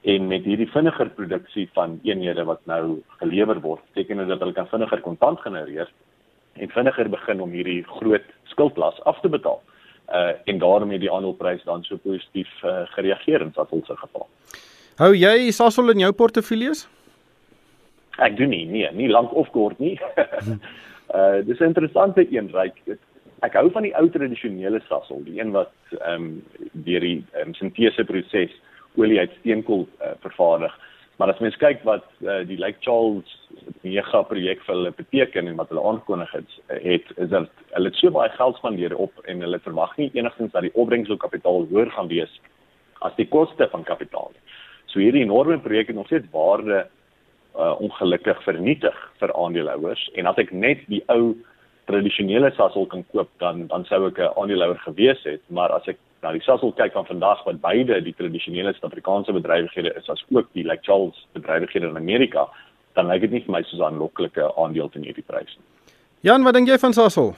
en 0.00 0.26
met 0.26 0.44
hierdie 0.48 0.68
vinniger 0.72 1.10
produksie 1.16 1.66
van 1.76 1.98
eenhede 2.02 2.44
wat 2.48 2.60
nou 2.64 3.00
gelewer 3.20 3.60
word, 3.60 3.82
beteken 3.92 4.22
dit 4.22 4.28
dat 4.28 4.40
hulle 4.40 4.56
kan 4.56 4.68
vinniger 4.68 5.00
kontant 5.04 5.40
genereer 5.40 5.90
en 6.52 6.70
vinniger 6.72 7.08
begin 7.08 7.40
om 7.40 7.52
hierdie 7.52 7.82
groot 7.84 8.24
skuldlas 8.52 9.02
af 9.04 9.20
te 9.20 9.28
betaal. 9.28 9.60
Uh 10.08 10.32
en 10.44 10.58
daarom 10.58 10.90
het 10.90 11.00
die 11.00 11.12
aandeleprys 11.12 11.62
dan 11.64 11.84
so 11.84 11.96
positief 11.96 12.48
uh, 12.64 12.82
gereageer 12.96 13.40
in 13.40 13.52
Sasol 13.54 13.84
se 13.86 13.96
geval. 13.96 14.26
Hou 14.96 15.12
jy 15.14 15.50
Sasol 15.50 15.92
in 15.92 16.02
jou 16.02 16.12
portefeuilles? 16.12 16.88
Ek 18.18 18.36
doen 18.36 18.50
nie, 18.50 18.64
nee, 18.66 18.88
nie 18.92 19.08
lank 19.08 19.32
of 19.32 19.50
kort 19.54 19.78
nie. 19.78 19.98
Uh 21.14 21.38
dis 21.48 21.60
'n 21.60 21.70
interessante 21.72 22.26
een, 22.32 22.50
ryk. 22.52 22.80
Ek 23.46 23.56
hou 23.56 23.70
van 23.72 23.86
die 23.86 23.94
ou 23.96 24.06
tradisionele 24.12 24.82
sassel, 24.88 25.22
die 25.24 25.38
een 25.40 25.54
wat 25.56 25.72
ehm 26.00 26.26
um, 26.26 26.30
deur 26.84 27.04
die 27.04 27.18
um, 27.40 27.54
sintese 27.56 28.04
proses 28.04 28.52
olie 29.00 29.20
uit 29.20 29.32
steenkool 29.38 29.86
uh, 29.86 30.12
vervaardig. 30.24 30.74
Maar 31.20 31.32
as 31.32 31.40
mens 31.44 31.56
kyk 31.60 31.82
wat 31.84 32.06
uh, 32.24 32.40
die 32.48 32.58
Lake 32.60 32.80
Charles 32.84 33.32
mega 33.84 34.22
projek 34.28 34.62
vir 34.66 34.74
hulle 34.74 34.92
beteken 34.96 35.48
en 35.48 35.58
wat 35.60 35.72
hulle 35.72 35.84
aangekondig 35.84 36.32
het, 36.32 36.54
het 36.84 37.10
is 37.16 37.28
dat 37.32 37.48
hulle 37.74 37.92
so 37.96 38.12
baie 38.12 38.32
geld 38.36 38.56
spandeer 38.60 38.96
op 38.96 39.24
en 39.28 39.44
hulle 39.44 39.60
verwag 39.64 39.96
nie 40.00 40.10
enigstens 40.16 40.52
dat 40.52 40.64
die 40.64 40.74
opbrengs 40.74 41.12
op 41.12 41.20
kapitaal 41.24 41.68
hoër 41.72 41.92
gaan 41.96 42.08
wees 42.12 42.32
as 43.04 43.16
die 43.16 43.28
koste 43.28 43.68
van 43.72 43.84
kapitaal. 43.88 44.32
So 44.92 45.00
hierdie 45.00 45.24
enorme 45.24 45.60
projek 45.64 45.92
het 45.92 45.96
nog 45.96 46.08
steeds 46.08 46.28
waarde 46.32 46.82
uh, 47.56 47.74
ongelukkig 47.80 48.42
vernietig 48.44 48.96
vir 49.20 49.32
aandeelhouers 49.32 50.08
en 50.16 50.28
as 50.28 50.40
ek 50.40 50.52
net 50.52 50.84
die 50.92 51.02
ou 51.12 51.34
tradisionele 51.90 52.52
Sasol 52.56 52.86
kan 52.86 53.04
koop 53.12 53.28
dan 53.42 53.66
dan 53.72 53.84
sou 53.84 54.06
ek 54.06 54.18
'n 54.18 54.32
aandeelhouer 54.36 54.78
gewees 54.86 55.22
het 55.24 55.42
maar 55.48 55.70
as 55.72 55.88
ek 55.88 55.98
na 56.22 56.32
die 56.32 56.42
Sasol 56.44 56.72
kyk 56.72 56.92
van 56.92 57.06
vandag 57.06 57.44
wat 57.44 57.60
beide 57.60 58.00
die 58.00 58.14
tradisionele 58.14 58.72
Suid-Afrikaanse 58.72 59.32
bedrywighede 59.32 59.94
is 59.96 60.08
as 60.08 60.24
ook 60.30 60.48
die 60.52 60.64
Lake 60.64 60.82
Charles 60.82 61.26
bedrywighede 61.32 61.88
in 61.88 61.96
Amerika 61.96 62.48
dan 62.94 63.06
lyk 63.06 63.20
dit 63.20 63.30
nie 63.30 63.44
vir 63.44 63.52
my 63.52 63.62
soos 63.62 63.80
'n 63.80 63.84
aanloklike 63.84 64.50
aandeel 64.56 64.88
teen 64.88 65.04
hierdie 65.04 65.26
pryse 65.26 65.56
nie. 65.58 65.68
Jan, 66.22 66.44
wat 66.44 66.54
dink 66.54 66.68
jy 66.68 66.78
van 66.78 66.92
Sasol? 66.92 67.34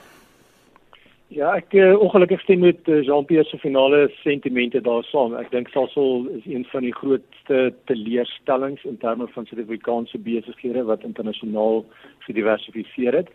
Ja, 1.33 1.55
ek 1.57 1.73
uh, 1.73 1.95
ongelukkig 1.97 2.43
stem 2.45 2.61
met 2.61 2.89
uh, 2.93 2.99
Jean-Pierre 3.07 3.49
se 3.49 3.57
finale 3.59 4.11
sentimente 4.21 4.83
daar 4.85 5.05
saam. 5.09 5.33
Ek 5.41 5.49
dink 5.51 5.71
Sasol 5.73 6.27
is 6.37 6.45
een 6.45 6.67
van 6.69 6.85
die 6.85 6.93
grootste 6.93 7.73
teleurstellings 7.89 8.85
in 8.85 8.99
terme 9.01 9.29
van 9.33 9.47
Suid-Afrikaanse 9.49 10.19
besighede 10.19 10.83
wat 10.91 11.07
internasionaal 11.09 11.87
gediversifiseer 12.27 13.17
het. 13.23 13.33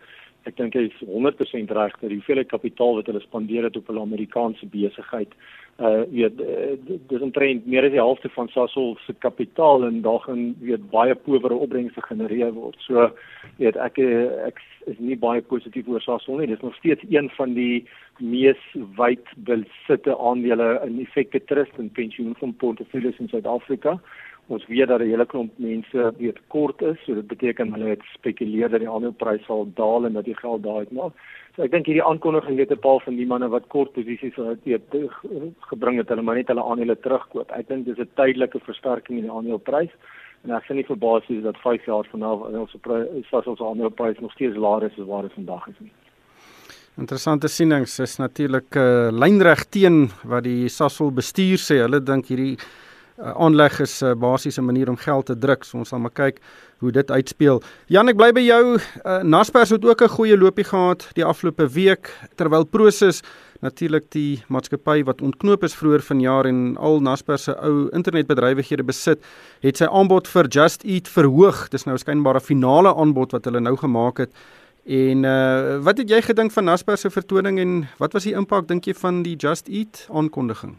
Ek 0.48 0.56
dink 0.56 0.76
hy 0.78 0.86
is 0.88 1.00
100% 1.04 1.72
reg 1.76 1.96
dat 2.00 2.08
die 2.08 2.16
hoeveelheid 2.16 2.48
kapitaal 2.48 2.98
wat 2.98 3.08
hulle 3.10 3.20
spandeer 3.20 3.68
het 3.68 3.76
op 3.76 3.90
hulle 3.90 4.04
Amerikaanse 4.06 4.68
besigheid 4.72 5.34
uh 5.78 6.02
weet 6.10 6.40
uh, 6.42 6.74
dis 7.06 7.22
'n 7.22 7.30
trend 7.30 7.66
meer 7.66 7.84
as 7.84 7.92
die 7.94 8.02
helfte 8.02 8.28
van 8.34 8.48
Sasol 8.48 8.96
se 9.06 9.14
kapitaal 9.18 9.84
en 9.86 10.00
daar 10.02 10.18
gaan 10.20 10.56
weet 10.60 10.90
baie 10.90 11.14
powere 11.14 11.54
opbrengste 11.54 12.02
genereer 12.02 12.52
word. 12.52 12.76
So 12.80 13.10
weet 13.58 13.76
ek 13.76 13.98
ek 14.48 14.58
is 14.86 14.98
nie 14.98 15.16
baie 15.16 15.40
positief 15.40 15.88
oor 15.88 16.00
Sasol 16.00 16.38
nie. 16.38 16.46
Dis 16.46 16.64
nog 16.66 16.74
steeds 16.74 17.04
een 17.08 17.30
van 17.36 17.54
die 17.54 17.86
mees 18.18 18.58
wyd 18.96 19.26
besitte 19.36 20.18
aandele 20.18 20.80
in 20.86 20.98
Effekte 21.00 21.44
Trust 21.44 21.78
en 21.78 21.90
pensioenfonds 21.90 22.82
in 23.18 23.28
Suid-Afrika. 23.28 24.00
Ons 24.48 24.66
weet 24.66 24.88
dat 24.88 25.00
'n 25.00 25.10
hele 25.10 25.26
klomp 25.26 25.52
mense 25.56 26.12
weet 26.18 26.38
kort 26.48 26.82
is, 26.82 26.96
so 27.04 27.14
dit 27.14 27.26
beteken 27.26 27.72
hulle 27.72 27.88
het 27.88 28.02
spekuleer 28.14 28.70
dat 28.70 28.80
die 28.80 28.88
aandeleprys 28.88 29.44
sal 29.44 29.68
daal 29.74 30.06
en 30.06 30.12
dat 30.12 30.24
die 30.24 30.36
geld 30.36 30.62
daar 30.62 30.78
uitmaak. 30.84 31.12
So 31.56 31.62
ek 31.62 31.70
dink 31.70 31.86
hierdie 31.86 32.04
aankondiging 32.04 32.58
het 32.58 32.70
'n 32.70 32.78
paar 32.78 33.00
van 33.04 33.16
die 33.16 33.26
manne 33.26 33.48
wat 33.48 33.68
kort 33.68 33.92
posisies 33.92 34.36
het 34.64 34.88
gebring 35.70 35.98
het 35.98 36.08
hulle 36.08 36.22
maar 36.22 36.36
net 36.36 36.48
hulle 36.48 36.64
aandele 36.64 36.96
terugkoop. 36.96 37.50
Ek 37.50 37.68
dink 37.68 37.84
dis 37.84 37.98
'n 37.98 38.08
tydelike 38.16 38.58
versterking 38.60 39.18
in 39.18 39.24
die 39.24 39.32
aandeleprys 39.32 39.90
en 40.44 40.50
ek 40.50 40.64
sien 40.64 40.76
nie 40.76 40.84
verbaas 40.84 41.28
is 41.28 41.42
dat 41.42 41.56
5 41.56 41.84
jaar 41.84 42.06
van 42.10 42.20
nou 42.20 42.58
ons 42.58 42.76
sal 43.30 43.42
ons 43.44 43.60
aandeleprys 43.60 44.20
nog 44.20 44.32
steeds 44.32 44.56
laer 44.56 44.82
is 44.82 44.98
as 44.98 45.06
wat 45.06 45.22
dit 45.22 45.32
vandag 45.32 45.68
is 45.68 45.80
nie. 45.80 45.92
Interessante 46.98 47.48
sienings 47.48 47.98
is 48.00 48.18
natuurlik 48.18 48.74
'n 48.74 48.78
uh, 48.78 49.10
lynreg 49.12 49.64
teen 49.70 50.08
wat 50.24 50.44
die 50.44 50.68
Sasol 50.68 51.10
bestuur 51.10 51.58
sê. 51.58 51.82
Hulle 51.84 52.00
dink 52.00 52.26
hierdie 52.26 52.56
uh, 53.18 53.30
aanleg 53.36 53.80
is 53.80 54.02
'n 54.02 54.06
uh, 54.06 54.14
basiese 54.14 54.62
manier 54.62 54.88
om 54.88 54.96
geld 54.96 55.26
te 55.26 55.38
druk. 55.38 55.64
So 55.64 55.78
ons 55.78 55.88
sal 55.88 55.98
maar 55.98 56.14
kyk 56.14 56.40
hoe 56.78 56.92
dit 56.92 57.10
uitspeel. 57.10 57.62
Jan, 57.86 58.08
ek 58.08 58.16
bly 58.16 58.32
by 58.32 58.40
jou. 58.40 58.78
Uh, 59.04 59.22
Naspers 59.22 59.70
het 59.70 59.84
ook 59.84 60.02
'n 60.02 60.08
goeie 60.08 60.38
loopie 60.38 60.64
gehad 60.64 61.08
die 61.14 61.24
afgelope 61.24 61.68
week 61.68 62.10
terwyl 62.36 62.64
Prosus 62.64 63.22
natuurlik 63.60 64.10
die 64.14 64.42
maatskappy 64.48 65.02
wat 65.04 65.22
ontknoop 65.24 65.64
is 65.66 65.74
vroeër 65.74 66.02
vanjaar 66.06 66.46
en 66.46 66.76
al 66.76 67.00
Naspers 67.00 67.48
se 67.48 67.56
ou 67.56 67.88
internetbedrywighede 67.96 68.84
besit, 68.86 69.24
het 69.60 69.76
sy 69.76 69.88
aanbod 69.90 70.28
vir 70.28 70.48
Just 70.48 70.84
Eat 70.84 71.08
verhoog. 71.08 71.68
Dis 71.68 71.84
nou 71.84 71.96
'n 71.96 72.40
finale 72.40 72.94
aanbod 72.94 73.32
wat 73.32 73.44
hulle 73.44 73.60
nou 73.60 73.76
gemaak 73.76 74.18
het. 74.18 74.30
En 74.86 75.24
uh 75.24 75.78
wat 75.84 75.98
het 75.98 76.08
jy 76.08 76.22
gedink 76.22 76.52
van 76.52 76.64
Naspers 76.64 77.00
se 77.00 77.10
vertoning 77.10 77.58
en 77.58 77.88
wat 77.98 78.12
was 78.12 78.24
die 78.24 78.34
impak 78.34 78.68
dink 78.68 78.84
jy 78.84 78.94
van 78.94 79.22
die 79.22 79.36
Just 79.36 79.68
Eat 79.68 80.08
aankondiging? 80.10 80.78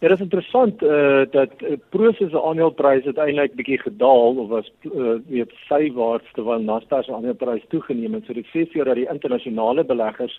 Ja, 0.00 0.08
dit 0.08 0.18
is 0.18 0.24
interessant 0.24 0.82
uh, 0.82 1.22
dat 1.30 1.50
uh, 1.62 1.72
Prosus 1.90 2.30
se 2.30 2.42
aandeleprys 2.42 3.04
uiteindelik 3.04 3.54
bietjie 3.58 3.78
gedaal 3.82 4.36
of 4.38 4.48
was 4.48 4.68
uh, 4.86 5.16
weet 5.26 5.50
sywaarts 5.66 6.30
terwyl 6.36 6.62
Nasdaq 6.62 7.02
se 7.04 7.14
aandeleprys 7.14 7.64
toegeneem 7.68 8.14
het. 8.14 8.28
So 8.28 8.36
dit 8.36 8.46
sê 8.52 8.62
vir 8.70 8.86
dat 8.86 9.00
die 9.00 9.08
internasionale 9.10 9.82
beleggers 9.84 10.36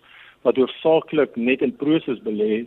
wat 0.47 0.55
hoofsaaklik 0.55 1.35
net 1.35 1.65
in 1.65 1.75
Prosus 1.75 2.21
belê, 2.23 2.61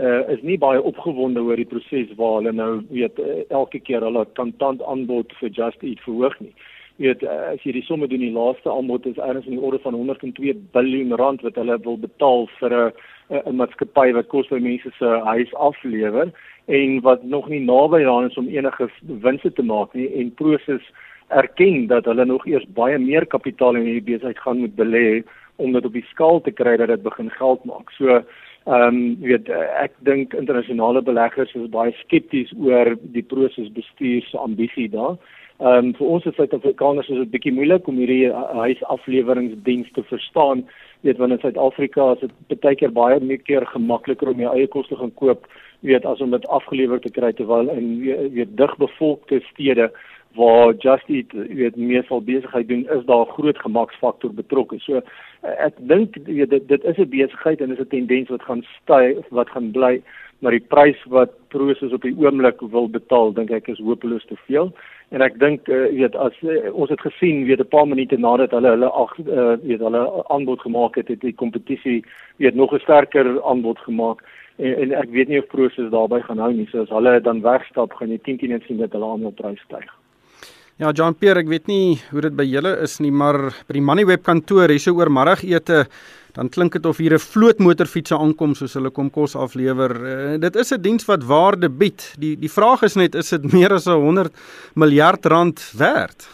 uh, 0.00 0.22
is 0.32 0.40
nie 0.40 0.56
baie 0.56 0.80
opgewonde 0.80 1.44
oor 1.44 1.60
die 1.60 1.68
proses 1.68 2.16
waar 2.16 2.38
hulle 2.38 2.56
nou 2.56 2.70
weet 2.88 3.20
uh, 3.20 3.42
elke 3.60 3.82
keer 3.84 4.08
hulle 4.08 4.24
kontant 4.40 4.80
aanbod 4.88 5.36
vir 5.42 5.52
Just 5.52 5.84
Eat 5.84 6.00
verhoog 6.06 6.40
nie. 6.40 6.54
Weet 6.96 7.28
uh, 7.28 7.52
as 7.52 7.60
jy 7.66 7.76
die 7.76 7.84
somme 7.84 8.08
doen, 8.08 8.24
die 8.24 8.32
laaste 8.32 8.72
aanbod 8.72 9.04
is 9.06 9.20
ergens 9.20 9.46
in 9.52 9.58
die 9.58 9.64
orde 9.68 9.84
van 9.84 10.00
102 10.00 10.56
miljard 10.72 11.20
rand 11.20 11.44
wat 11.44 11.60
hulle 11.60 11.78
wil 11.84 12.00
betaal 12.08 12.48
vir 12.56 12.72
'n 12.72 12.88
uh, 12.88 13.06
'n 13.30 13.56
maatskappy 13.56 14.12
wat 14.12 14.28
kos 14.28 14.48
by 14.48 14.58
mense 14.58 14.90
se 14.98 15.08
huis 15.24 15.54
aflewer 15.54 16.32
en 16.66 17.00
wat 17.00 17.22
nog 17.22 17.48
nie 17.48 17.60
naby 17.60 18.02
daaraan 18.02 18.30
is 18.30 18.36
om 18.36 18.48
enige 18.48 18.88
winste 19.24 19.52
te 19.52 19.62
maak 19.62 19.94
nie 19.94 20.08
en 20.20 20.34
Prosus 20.34 20.92
erken 21.28 21.86
dat 21.86 22.04
hulle 22.04 22.24
nog 22.24 22.46
eers 22.46 22.66
baie 22.74 22.98
meer 22.98 23.26
kapitaal 23.26 23.76
in 23.76 23.84
hierdie 23.84 24.06
besigheid 24.12 24.38
gaan 24.38 24.58
moet 24.58 24.76
belê 24.76 25.22
om 25.56 25.72
dit 25.72 25.84
op 25.84 25.92
die 25.92 26.06
skaal 26.10 26.40
te 26.40 26.50
kry 26.50 26.76
dat 26.76 26.88
dit 26.88 27.02
begin 27.02 27.30
geld 27.30 27.64
maak. 27.64 27.90
So 27.90 28.22
ehm 28.68 28.96
um, 28.96 29.16
weet 29.24 29.48
ek 29.80 29.92
dink 30.04 30.34
internasionale 30.34 31.02
beleggers 31.02 31.54
is 31.54 31.70
baie 31.72 31.92
skepties 32.02 32.52
oor 32.60 32.94
die 33.16 33.22
Prosus 33.22 33.72
bestuur 33.72 34.22
se 34.22 34.38
ambisie 34.38 34.88
daar. 34.92 35.16
Ehm 35.58 35.86
um, 35.86 35.94
vir 35.98 36.06
ons 36.06 36.26
as 36.30 36.36
Suid-Afrikaners 36.38 37.08
is 37.10 37.16
dit 37.18 37.30
bietjie 37.32 37.50
moeilik 37.50 37.88
om 37.90 37.96
hierdie 37.98 38.28
huisafleweringsdiens 38.30 39.88
te 39.96 40.04
verstaan 40.06 40.60
weet 41.02 41.18
want 41.18 41.34
in 41.34 41.40
Suid-Afrika 41.42 42.12
is 42.12 42.20
dit 42.22 42.60
baie 42.62 42.76
keer 42.78 42.92
baie 42.94 43.16
meer 43.18 43.40
keer 43.42 43.66
gemakliker 43.66 44.30
om 44.30 44.38
jou 44.38 44.52
eie 44.54 44.68
kos 44.70 44.86
te 44.86 44.98
gaan 45.00 45.10
koop 45.18 45.48
weet 45.88 46.06
as 46.06 46.22
om 46.22 46.30
dit 46.30 46.46
afgelewer 46.58 47.02
te 47.02 47.10
kry 47.10 47.32
terwyl 47.34 47.72
in 47.74 47.88
weet 48.36 48.54
digbevolkte 48.60 49.40
stede 49.48 49.88
waar 50.38 50.76
just 50.84 51.10
eat 51.10 51.34
weet 51.34 51.80
meestal 51.90 52.22
besigheid 52.22 52.68
doen 52.68 52.86
is 52.94 53.02
daar 53.10 53.26
'n 53.26 53.34
groot 53.34 53.58
gemaksfaktor 53.58 54.30
betrokke. 54.30 54.78
So 54.78 55.02
ek 55.42 55.74
dink 55.90 56.22
weet 56.24 56.50
dit 56.50 56.68
dit 56.68 56.84
is 56.84 56.98
'n 56.98 57.10
besigheid 57.10 57.60
en 57.60 57.72
is 57.72 57.80
'n 57.80 57.90
tendens 57.96 58.28
wat 58.28 58.46
gaan 58.46 58.62
styg 58.78 59.26
wat 59.30 59.50
gaan 59.50 59.72
bly 59.72 60.02
maar 60.40 60.54
die 60.54 60.68
prys 60.68 60.98
wat 61.10 61.34
Prosus 61.48 61.92
op 61.92 62.02
die 62.02 62.14
oomblik 62.14 62.60
wil 62.60 62.88
betaal 62.88 63.32
dink 63.32 63.50
ek 63.50 63.68
is 63.68 63.80
hopeloos 63.82 64.26
te 64.28 64.36
veel 64.46 64.72
en 65.14 65.24
ek 65.24 65.38
dink 65.40 65.68
uh, 65.72 65.86
weet 65.94 66.16
as 66.20 66.34
uh, 66.44 66.68
ons 66.72 66.90
het 66.92 67.00
gesien 67.00 67.44
weet 67.48 67.60
'n 67.60 67.72
paar 67.72 67.86
minute 67.88 68.16
nadat 68.16 68.50
hulle 68.50 68.74
hulle 68.74 68.90
ag 68.90 69.12
uh, 69.18 69.56
weet 69.62 69.80
hulle 69.80 70.02
aanbod 70.28 70.60
gemaak 70.60 70.96
het 71.00 71.08
het 71.08 71.20
die 71.20 71.32
kompetisie 71.32 72.04
weet 72.36 72.54
nog 72.54 72.72
'n 72.72 72.84
sterker 72.84 73.42
aanbod 73.42 73.78
gemaak. 73.78 74.20
En, 74.56 74.74
en 74.74 74.92
ek 74.92 75.10
weet 75.10 75.28
nie 75.28 75.38
of 75.38 75.46
Prosus 75.46 75.90
daarbey 75.90 76.20
gaan 76.22 76.38
hou 76.38 76.52
nie. 76.52 76.68
So 76.70 76.82
as 76.82 76.88
hulle 76.90 77.20
dan 77.20 77.40
wegstap 77.40 77.92
gaan 77.92 78.10
jy 78.10 78.18
10 78.18 78.38
teen 78.38 78.62
sien 78.66 78.78
dat 78.78 78.92
hulle 78.92 79.06
aandelprys 79.06 79.60
styg. 79.60 79.88
Ja 80.78 80.92
John 80.92 81.14
Pierre 81.14 81.40
ek 81.40 81.48
weet 81.48 81.66
nie 81.66 81.98
hoe 82.10 82.20
dit 82.20 82.36
by 82.36 82.44
julle 82.44 82.76
is 82.82 83.00
nie 83.00 83.10
maar 83.10 83.50
by 83.66 83.72
die 83.72 83.82
Moneyweb 83.82 84.22
kantoor 84.22 84.68
hierso 84.68 84.92
oor 84.94 85.10
middagete 85.10 85.86
dan 86.38 86.48
klink 86.54 86.76
dit 86.76 86.86
of 86.86 87.00
hier 87.02 87.14
'n 87.14 87.18
vloot 87.18 87.58
motorfietsse 87.58 88.14
aankom 88.14 88.54
soos 88.54 88.74
hulle 88.78 88.90
kom 88.90 89.10
kos 89.10 89.34
aflewer. 89.34 89.92
Uh, 90.06 90.38
dit 90.38 90.56
is 90.56 90.72
'n 90.72 90.82
diens 90.82 91.04
wat 91.04 91.24
waarde 91.24 91.68
bied. 91.68 92.14
Die 92.18 92.36
die 92.36 92.52
vraag 92.58 92.82
is 92.82 92.94
net 92.94 93.14
is 93.14 93.30
dit 93.30 93.52
meer 93.52 93.72
as 93.72 93.86
'n 93.86 93.98
100 93.98 94.32
miljard 94.74 95.26
rand 95.26 95.58
werd? 95.76 96.28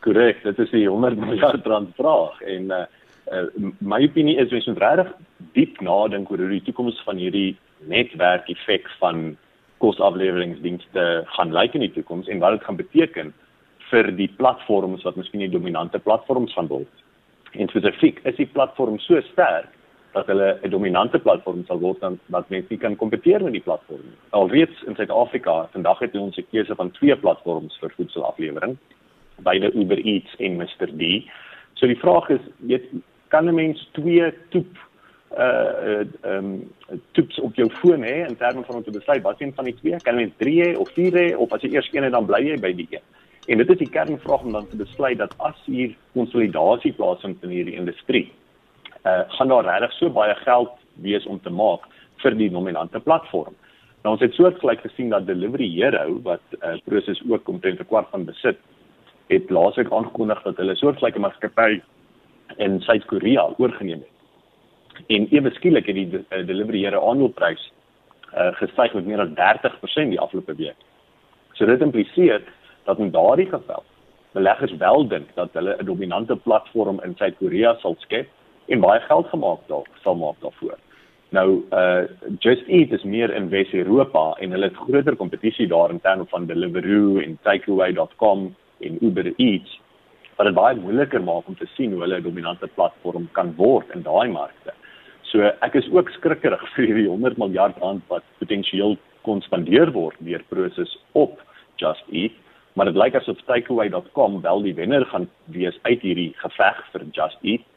Korrek, 0.00 0.42
dit 0.42 0.58
is 0.58 0.70
die 0.70 0.88
100 0.88 1.18
miljard 1.18 1.66
rand 1.66 1.90
vraag 1.96 2.40
en 2.42 2.70
uh, 2.70 2.86
uh, 3.32 3.46
my 3.78 4.02
opinie 4.04 4.36
is 4.36 4.50
mens 4.50 4.66
moet 4.66 4.78
regtig 4.78 5.12
diep 5.52 5.80
nadink 5.80 6.30
oor 6.30 6.38
hoe 6.38 6.48
die 6.48 6.62
toekoms 6.62 7.02
van 7.04 7.16
hierdie 7.16 7.56
netwerk 7.86 8.48
effek 8.48 8.86
van 9.00 9.36
kosafleweringsdienste 9.78 11.24
gaan 11.26 11.52
lyk 11.52 11.74
in 11.74 11.80
die 11.80 11.92
toekoms 11.92 12.28
en 12.28 12.38
wat 12.38 12.58
dit 12.58 12.64
gaan 12.64 12.76
beteken 12.76 13.34
vir 13.90 14.12
die 14.16 14.30
platforms 14.38 15.02
wat 15.02 15.16
miskien 15.16 15.40
die 15.40 15.50
dominante 15.50 15.98
platforms 15.98 16.52
gaan 16.54 16.68
word. 16.68 17.02
En 17.52 17.68
spesifiek 17.68 18.20
is 18.22 18.36
die 18.36 18.46
platform 18.46 18.98
so 18.98 19.20
sterk 19.20 19.68
dat 20.12 20.26
hulle 20.26 20.58
'n 20.62 20.70
dominante 20.70 21.18
platform 21.18 21.64
sal 21.64 21.78
word 21.78 22.00
dan 22.00 22.18
wat 22.26 22.48
mense 22.48 22.68
nie 22.68 22.78
kan 22.78 22.96
kompeteer 22.96 23.42
met 23.42 23.52
die 23.52 23.62
platform. 23.62 24.04
Alreeds 24.30 24.82
in 24.82 24.94
Suid-Afrika, 24.94 25.68
vandag 25.72 25.98
het 25.98 26.14
ons 26.14 26.36
'n 26.36 26.46
keuse 26.50 26.74
van 26.74 26.90
twee 26.90 27.16
platforms 27.16 27.78
vir 27.80 27.92
voedselaflewering, 27.96 28.76
beide 29.36 29.72
Uber 29.72 29.98
Eats 29.98 30.36
en 30.38 30.56
Mr 30.56 30.88
D. 30.96 31.30
So 31.74 31.86
die 31.86 31.98
vraag 31.98 32.28
is, 32.28 32.40
weet 32.56 32.84
kan 33.28 33.48
'n 33.48 33.54
mens 33.54 33.88
twee 33.92 34.32
toep 34.48 34.76
uh 35.38 36.00
ehm 36.00 36.06
um, 36.22 36.72
toeps 37.12 37.40
op 37.40 37.54
jou 37.54 37.70
foon 37.70 38.02
hê 38.02 38.28
in 38.28 38.36
terme 38.36 38.62
van 38.64 38.74
om 38.74 38.82
te 38.82 38.90
besluit 38.90 39.22
wat 39.22 39.40
een 39.40 39.52
van 39.54 39.64
die 39.64 39.74
twee 39.74 39.96
kan 39.96 40.14
mens 40.14 40.32
3 40.36 40.62
hê 40.64 40.76
of 40.76 40.88
4 40.92 41.12
hê 41.12 41.36
of 41.36 41.52
as 41.52 41.62
jy 41.62 41.70
eers 41.72 41.88
een 41.92 42.02
het 42.02 42.12
dan 42.12 42.26
bly 42.26 42.42
jy 42.48 42.58
by 42.60 42.72
die 42.72 42.86
een. 42.90 43.00
En 43.46 43.58
dit 43.58 43.70
is 43.70 43.78
die 43.78 43.90
kernvraag 43.90 44.42
om 44.42 44.52
dan 44.52 44.68
te 44.68 44.76
besluit 44.76 45.18
dat 45.18 45.34
as 45.42 45.58
hier 45.66 45.96
konsolidasie 46.14 46.92
plaasvind 46.94 47.42
in 47.42 47.50
hierdie 47.50 47.74
industrie, 47.74 48.28
uh 49.02 49.22
gaan 49.34 49.50
daar 49.50 49.66
regtig 49.66 49.96
so 49.98 50.10
baie 50.14 50.34
geld 50.44 50.70
wees 51.02 51.26
om 51.26 51.40
te 51.42 51.50
maak 51.50 51.88
vir 52.22 52.36
die 52.38 52.50
dominante 52.50 53.00
platform. 53.00 53.56
Nou 54.04 54.14
ons 54.14 54.22
het 54.22 54.34
soortgelyk 54.38 54.84
gesien 54.86 55.10
dat 55.10 55.26
Delivery 55.26 55.66
Hero 55.74 56.20
wat 56.22 56.54
uh 56.60 56.76
proses 56.86 57.22
ook 57.28 57.48
omtrent 57.48 57.80
'n 57.80 57.90
kwart 57.90 58.10
van 58.14 58.24
besit 58.24 58.58
het 59.26 59.50
laasweek 59.50 59.90
aangekondig 59.92 60.42
dat 60.42 60.56
hulle 60.56 60.76
soortgelyke 60.76 61.18
maatskappy 61.18 61.80
in 62.56 62.80
Suid-Korea 62.80 63.48
oorgeneem 63.58 64.04
het. 64.06 65.06
En 65.06 65.26
ewe 65.30 65.50
skielik 65.50 65.86
het 65.86 65.94
die 65.94 66.10
de, 66.10 66.24
uh, 66.30 66.46
Delivery 66.46 66.78
Hero 66.78 67.08
aandeleprys 67.10 67.72
uh 68.34 68.54
gestyg 68.54 68.94
met 68.94 69.06
meer 69.06 69.20
as 69.20 69.34
30% 69.34 70.10
die 70.14 70.20
afgelope 70.20 70.54
week. 70.54 70.78
So 71.52 71.66
dit 71.66 71.80
impliseer 71.80 72.42
dat 72.84 72.98
in 72.98 73.10
daardie 73.10 73.48
geval 73.48 73.84
beleggers 74.32 74.76
wel 74.76 75.08
dink 75.08 75.34
dat 75.34 75.48
hulle 75.52 75.76
'n 75.78 75.84
dominante 75.84 76.36
platform 76.36 77.00
in 77.04 77.14
Suid-Korea 77.16 77.76
sal 77.78 77.96
skep 77.98 78.28
en 78.66 78.80
baie 78.80 79.00
geld 79.00 79.26
gemaak 79.26 79.60
daar 79.66 79.86
sal 80.02 80.14
maak 80.14 80.40
daarvoor. 80.40 80.78
Nou 81.28 81.64
uh 81.72 82.04
Just 82.38 82.68
Eat 82.68 82.92
is 82.92 83.02
meer 83.02 83.34
in 83.34 83.48
Wes-Europa 83.48 84.36
en 84.40 84.50
hulle 84.50 84.68
het 84.68 84.76
groter 84.76 85.16
kompetisie 85.16 85.66
daar 85.66 85.90
in 85.90 86.00
terme 86.00 86.24
van 86.28 86.46
Deliveroo 86.46 87.18
en 87.18 87.38
Takeaway.com 87.42 88.54
en 88.80 89.04
Uber 89.04 89.32
Eats 89.36 89.80
wat 90.36 90.46
dit 90.46 90.54
baie 90.54 90.76
moeiliker 90.76 91.22
maak 91.22 91.48
om 91.48 91.56
te 91.56 91.66
sien 91.74 91.92
hoe 91.92 92.00
hulle 92.00 92.18
'n 92.18 92.22
dominante 92.22 92.66
platform 92.66 93.28
kan 93.32 93.54
word 93.56 93.90
in 93.94 94.02
daai 94.02 94.28
markte. 94.28 94.72
So 95.22 95.40
ek 95.40 95.74
is 95.74 95.90
ook 95.92 96.08
skrikkerig 96.08 96.62
vir 96.74 96.86
hierdie 96.86 97.08
100 97.08 97.38
miljard 97.38 97.76
rand 97.78 98.02
wat 98.08 98.22
potensieel 98.38 98.96
kon 99.22 99.40
spandeer 99.40 99.92
word 99.92 100.16
deur 100.18 100.42
Prosus 100.48 100.98
op 101.12 101.40
Just 101.76 102.04
Eat 102.10 102.32
maar 102.72 102.88
dit 102.88 102.96
lyk 102.96 103.14
asof 103.14 103.40
takeaway.com 103.46 104.40
wel 104.40 104.62
die 104.62 104.74
wenner 104.74 105.06
gaan 105.06 105.28
wees 105.44 105.78
uit 105.82 106.00
hierdie 106.00 106.32
geveg 106.36 106.84
vir 106.92 107.08
Just 107.12 107.38
Eat 107.42 107.68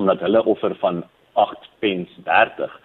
omdat 0.00 0.20
hulle 0.24 0.44
offer 0.44 0.74
van 0.80 1.04
8 1.32 1.68
pence 1.78 2.22
30 2.24 2.80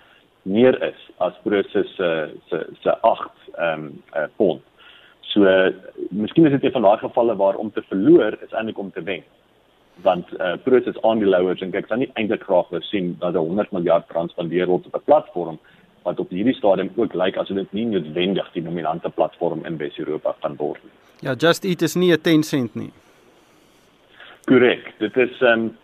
meer 0.45 0.75
is 0.83 0.99
as 1.17 1.37
Prosus 1.43 1.95
se 1.95 2.09
se 2.49 2.65
se 2.81 2.97
8 3.01 3.29
ehm 3.55 3.91
um, 4.15 4.29
pond. 4.35 4.61
So 5.21 5.43
uh, 5.43 5.71
miskien 6.09 6.45
is 6.45 6.51
dit 6.51 6.63
een 6.63 6.71
van 6.71 6.81
daai 6.81 6.97
gevalle 6.97 7.35
waar 7.35 7.55
om 7.55 7.71
te 7.71 7.83
verloor 7.87 8.37
is 8.41 8.51
eintlik 8.51 8.77
om 8.77 8.91
te 8.91 9.03
wen. 9.03 9.23
Want 10.03 10.33
uh, 10.37 10.53
Prosus 10.63 11.01
aandeelhouers 11.01 11.61
en 11.61 11.71
kyk 11.71 11.87
dan 11.87 12.03
nie 12.03 12.11
eintlik 12.13 12.43
graag 12.43 12.69
wil 12.69 12.81
sien 12.81 13.15
dat 13.19 13.35
100 13.35 13.71
miljard 13.71 14.11
rand 14.11 14.31
spandeer 14.31 14.67
word 14.67 14.85
op 14.85 14.95
'n 14.95 15.05
platform 15.05 15.59
wat 16.05 16.19
op 16.21 16.29
hierdie 16.29 16.55
stadium 16.55 16.91
ook 16.95 17.13
lyk 17.17 17.37
asof 17.41 17.57
dit 17.57 17.73
nie 17.73 17.85
noodwendig 17.89 18.51
die 18.53 18.63
dominante 18.63 19.09
platform 19.09 19.65
in 19.65 19.77
Wes-Europa 19.81 20.35
kan 20.45 20.55
word 20.59 20.83
nie. 20.83 20.93
Ja, 21.25 21.33
Just 21.33 21.65
Eat 21.65 21.81
is 21.81 21.95
nie 21.95 22.11
'n 22.13 22.21
10 22.21 22.43
sent 22.43 22.75
nie. 22.75 22.91
Korrek. 24.45 24.93
Dit 24.99 25.17
is 25.17 25.41
ehm 25.41 25.59
um, 25.59 25.77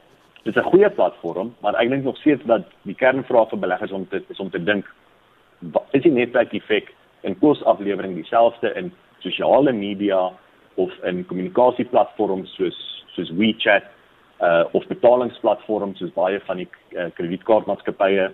dit 0.43 0.55
is 0.55 0.61
'n 0.63 0.69
goeie 0.69 0.89
platform, 0.89 1.55
maar 1.61 1.73
ek 1.75 1.89
dink 1.89 2.03
nog 2.03 2.17
steeds 2.17 2.43
dat 2.45 2.65
die 2.81 2.95
kernvraag 2.95 3.49
vir 3.49 3.59
beleggers 3.59 3.91
om 3.91 4.07
te 4.07 4.23
is 4.27 4.39
om 4.39 4.49
te 4.49 4.63
dink 4.63 4.85
is 5.91 6.01
die 6.01 6.11
netwerk 6.11 6.53
effek 6.53 6.93
en 7.21 7.39
kosaflewering 7.39 8.15
dieselfde 8.15 8.73
in 8.73 8.91
sosiale 9.19 9.71
media 9.71 10.31
of 10.75 10.91
in 11.03 11.25
kommunikasieplatforms 11.25 12.55
soos 12.55 13.05
soos 13.15 13.29
WeChat 13.29 13.83
uh 14.41 14.63
of 14.71 14.87
betalingsplatforms 14.87 15.97
soos 15.97 16.13
baie 16.13 16.39
van 16.39 16.57
die 16.57 16.67
uh, 16.97 17.09
kredietkaartmaatskappye 17.13 18.31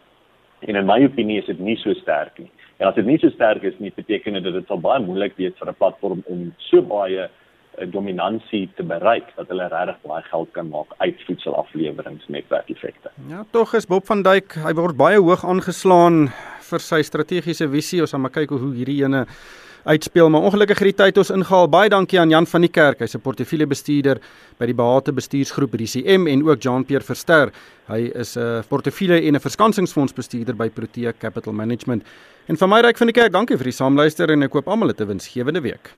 En 0.59 0.75
in 0.75 0.85
my 0.85 1.03
opinie 1.05 1.39
is 1.41 1.45
dit 1.45 1.59
nie 1.59 1.77
so 1.77 1.93
sterk 1.93 2.37
nie. 2.41 2.51
En 2.77 2.87
as 2.87 2.95
dit 2.95 3.05
nie 3.05 3.17
so 3.21 3.29
sterk 3.33 3.63
is 3.63 3.77
nie, 3.81 3.91
beteken 3.95 4.37
dit 4.37 4.45
dat 4.45 4.53
dit 4.53 4.69
sal 4.69 4.81
baie 4.81 5.01
moeilik 5.03 5.37
wees 5.37 5.53
vir 5.59 5.69
'n 5.69 5.77
platform 5.77 6.23
om 6.25 6.53
so 6.69 6.81
baie 6.81 7.27
uh, 7.27 7.91
dominansie 7.91 8.69
te 8.75 8.83
bereik 8.83 9.29
dat 9.35 9.47
hulle 9.47 9.67
regtig 9.67 10.01
baie 10.01 10.23
geld 10.23 10.49
kan 10.51 10.69
maak 10.69 10.93
uit 10.97 11.21
voedselafleweringsnetwerkeffekte. 11.25 13.09
Ja, 13.29 13.45
tog 13.51 13.73
is 13.73 13.85
Bob 13.85 14.05
van 14.05 14.21
Dijk, 14.21 14.53
hy 14.53 14.73
word 14.73 14.97
baie 14.97 15.21
hoog 15.21 15.45
aangeslaan 15.45 16.27
vir 16.69 16.79
sy 16.79 17.01
strategiese 17.01 17.69
visie. 17.69 18.01
Ons 18.01 18.11
gaan 18.11 18.21
maar 18.21 18.33
kyk 18.33 18.49
hoe 18.49 18.73
hierdie 18.73 19.03
ene 19.03 19.25
uitspeel, 19.83 20.29
maar 20.29 20.41
ongelukkig 20.41 20.79
het 20.79 20.87
die 20.87 20.95
tyd 21.03 21.17
ons 21.17 21.29
ingehaal. 21.29 21.67
Baie 21.67 21.89
dankie 21.89 22.19
aan 22.19 22.29
Jan 22.29 22.47
van 22.47 22.61
die 22.61 22.71
Kerk, 22.71 22.99
hy's 22.99 23.15
'n 23.15 23.21
portefeuljebestuurder 23.21 24.19
by 24.57 24.65
die 24.65 24.73
Bahate 24.73 25.11
Bestuursgroep 25.11 25.73
RCM 25.73 26.27
en 26.27 26.47
ook 26.47 26.61
Jean-Pierre 26.61 27.03
Verster. 27.03 27.51
Hy 27.87 28.11
is 28.15 28.37
'n 28.37 28.63
portefeulje 28.69 29.21
en 29.21 29.35
'n 29.35 29.39
verskansingsfondsbestuurder 29.39 30.55
by 30.55 30.69
Protea 30.69 31.13
Capital 31.19 31.53
Management. 31.53 32.03
En 32.47 32.57
van 32.57 32.69
my 32.69 32.79
ryk 32.79 32.97
van 32.97 33.07
die 33.07 33.13
kerk, 33.13 33.31
dankie 33.31 33.57
vir 33.57 33.65
die 33.65 33.73
saamluister 33.73 34.29
en 34.29 34.43
ek 34.43 34.51
koop 34.51 34.67
almal 34.67 34.89
'n 34.89 35.07
winsgewende 35.07 35.61
week. 35.61 35.97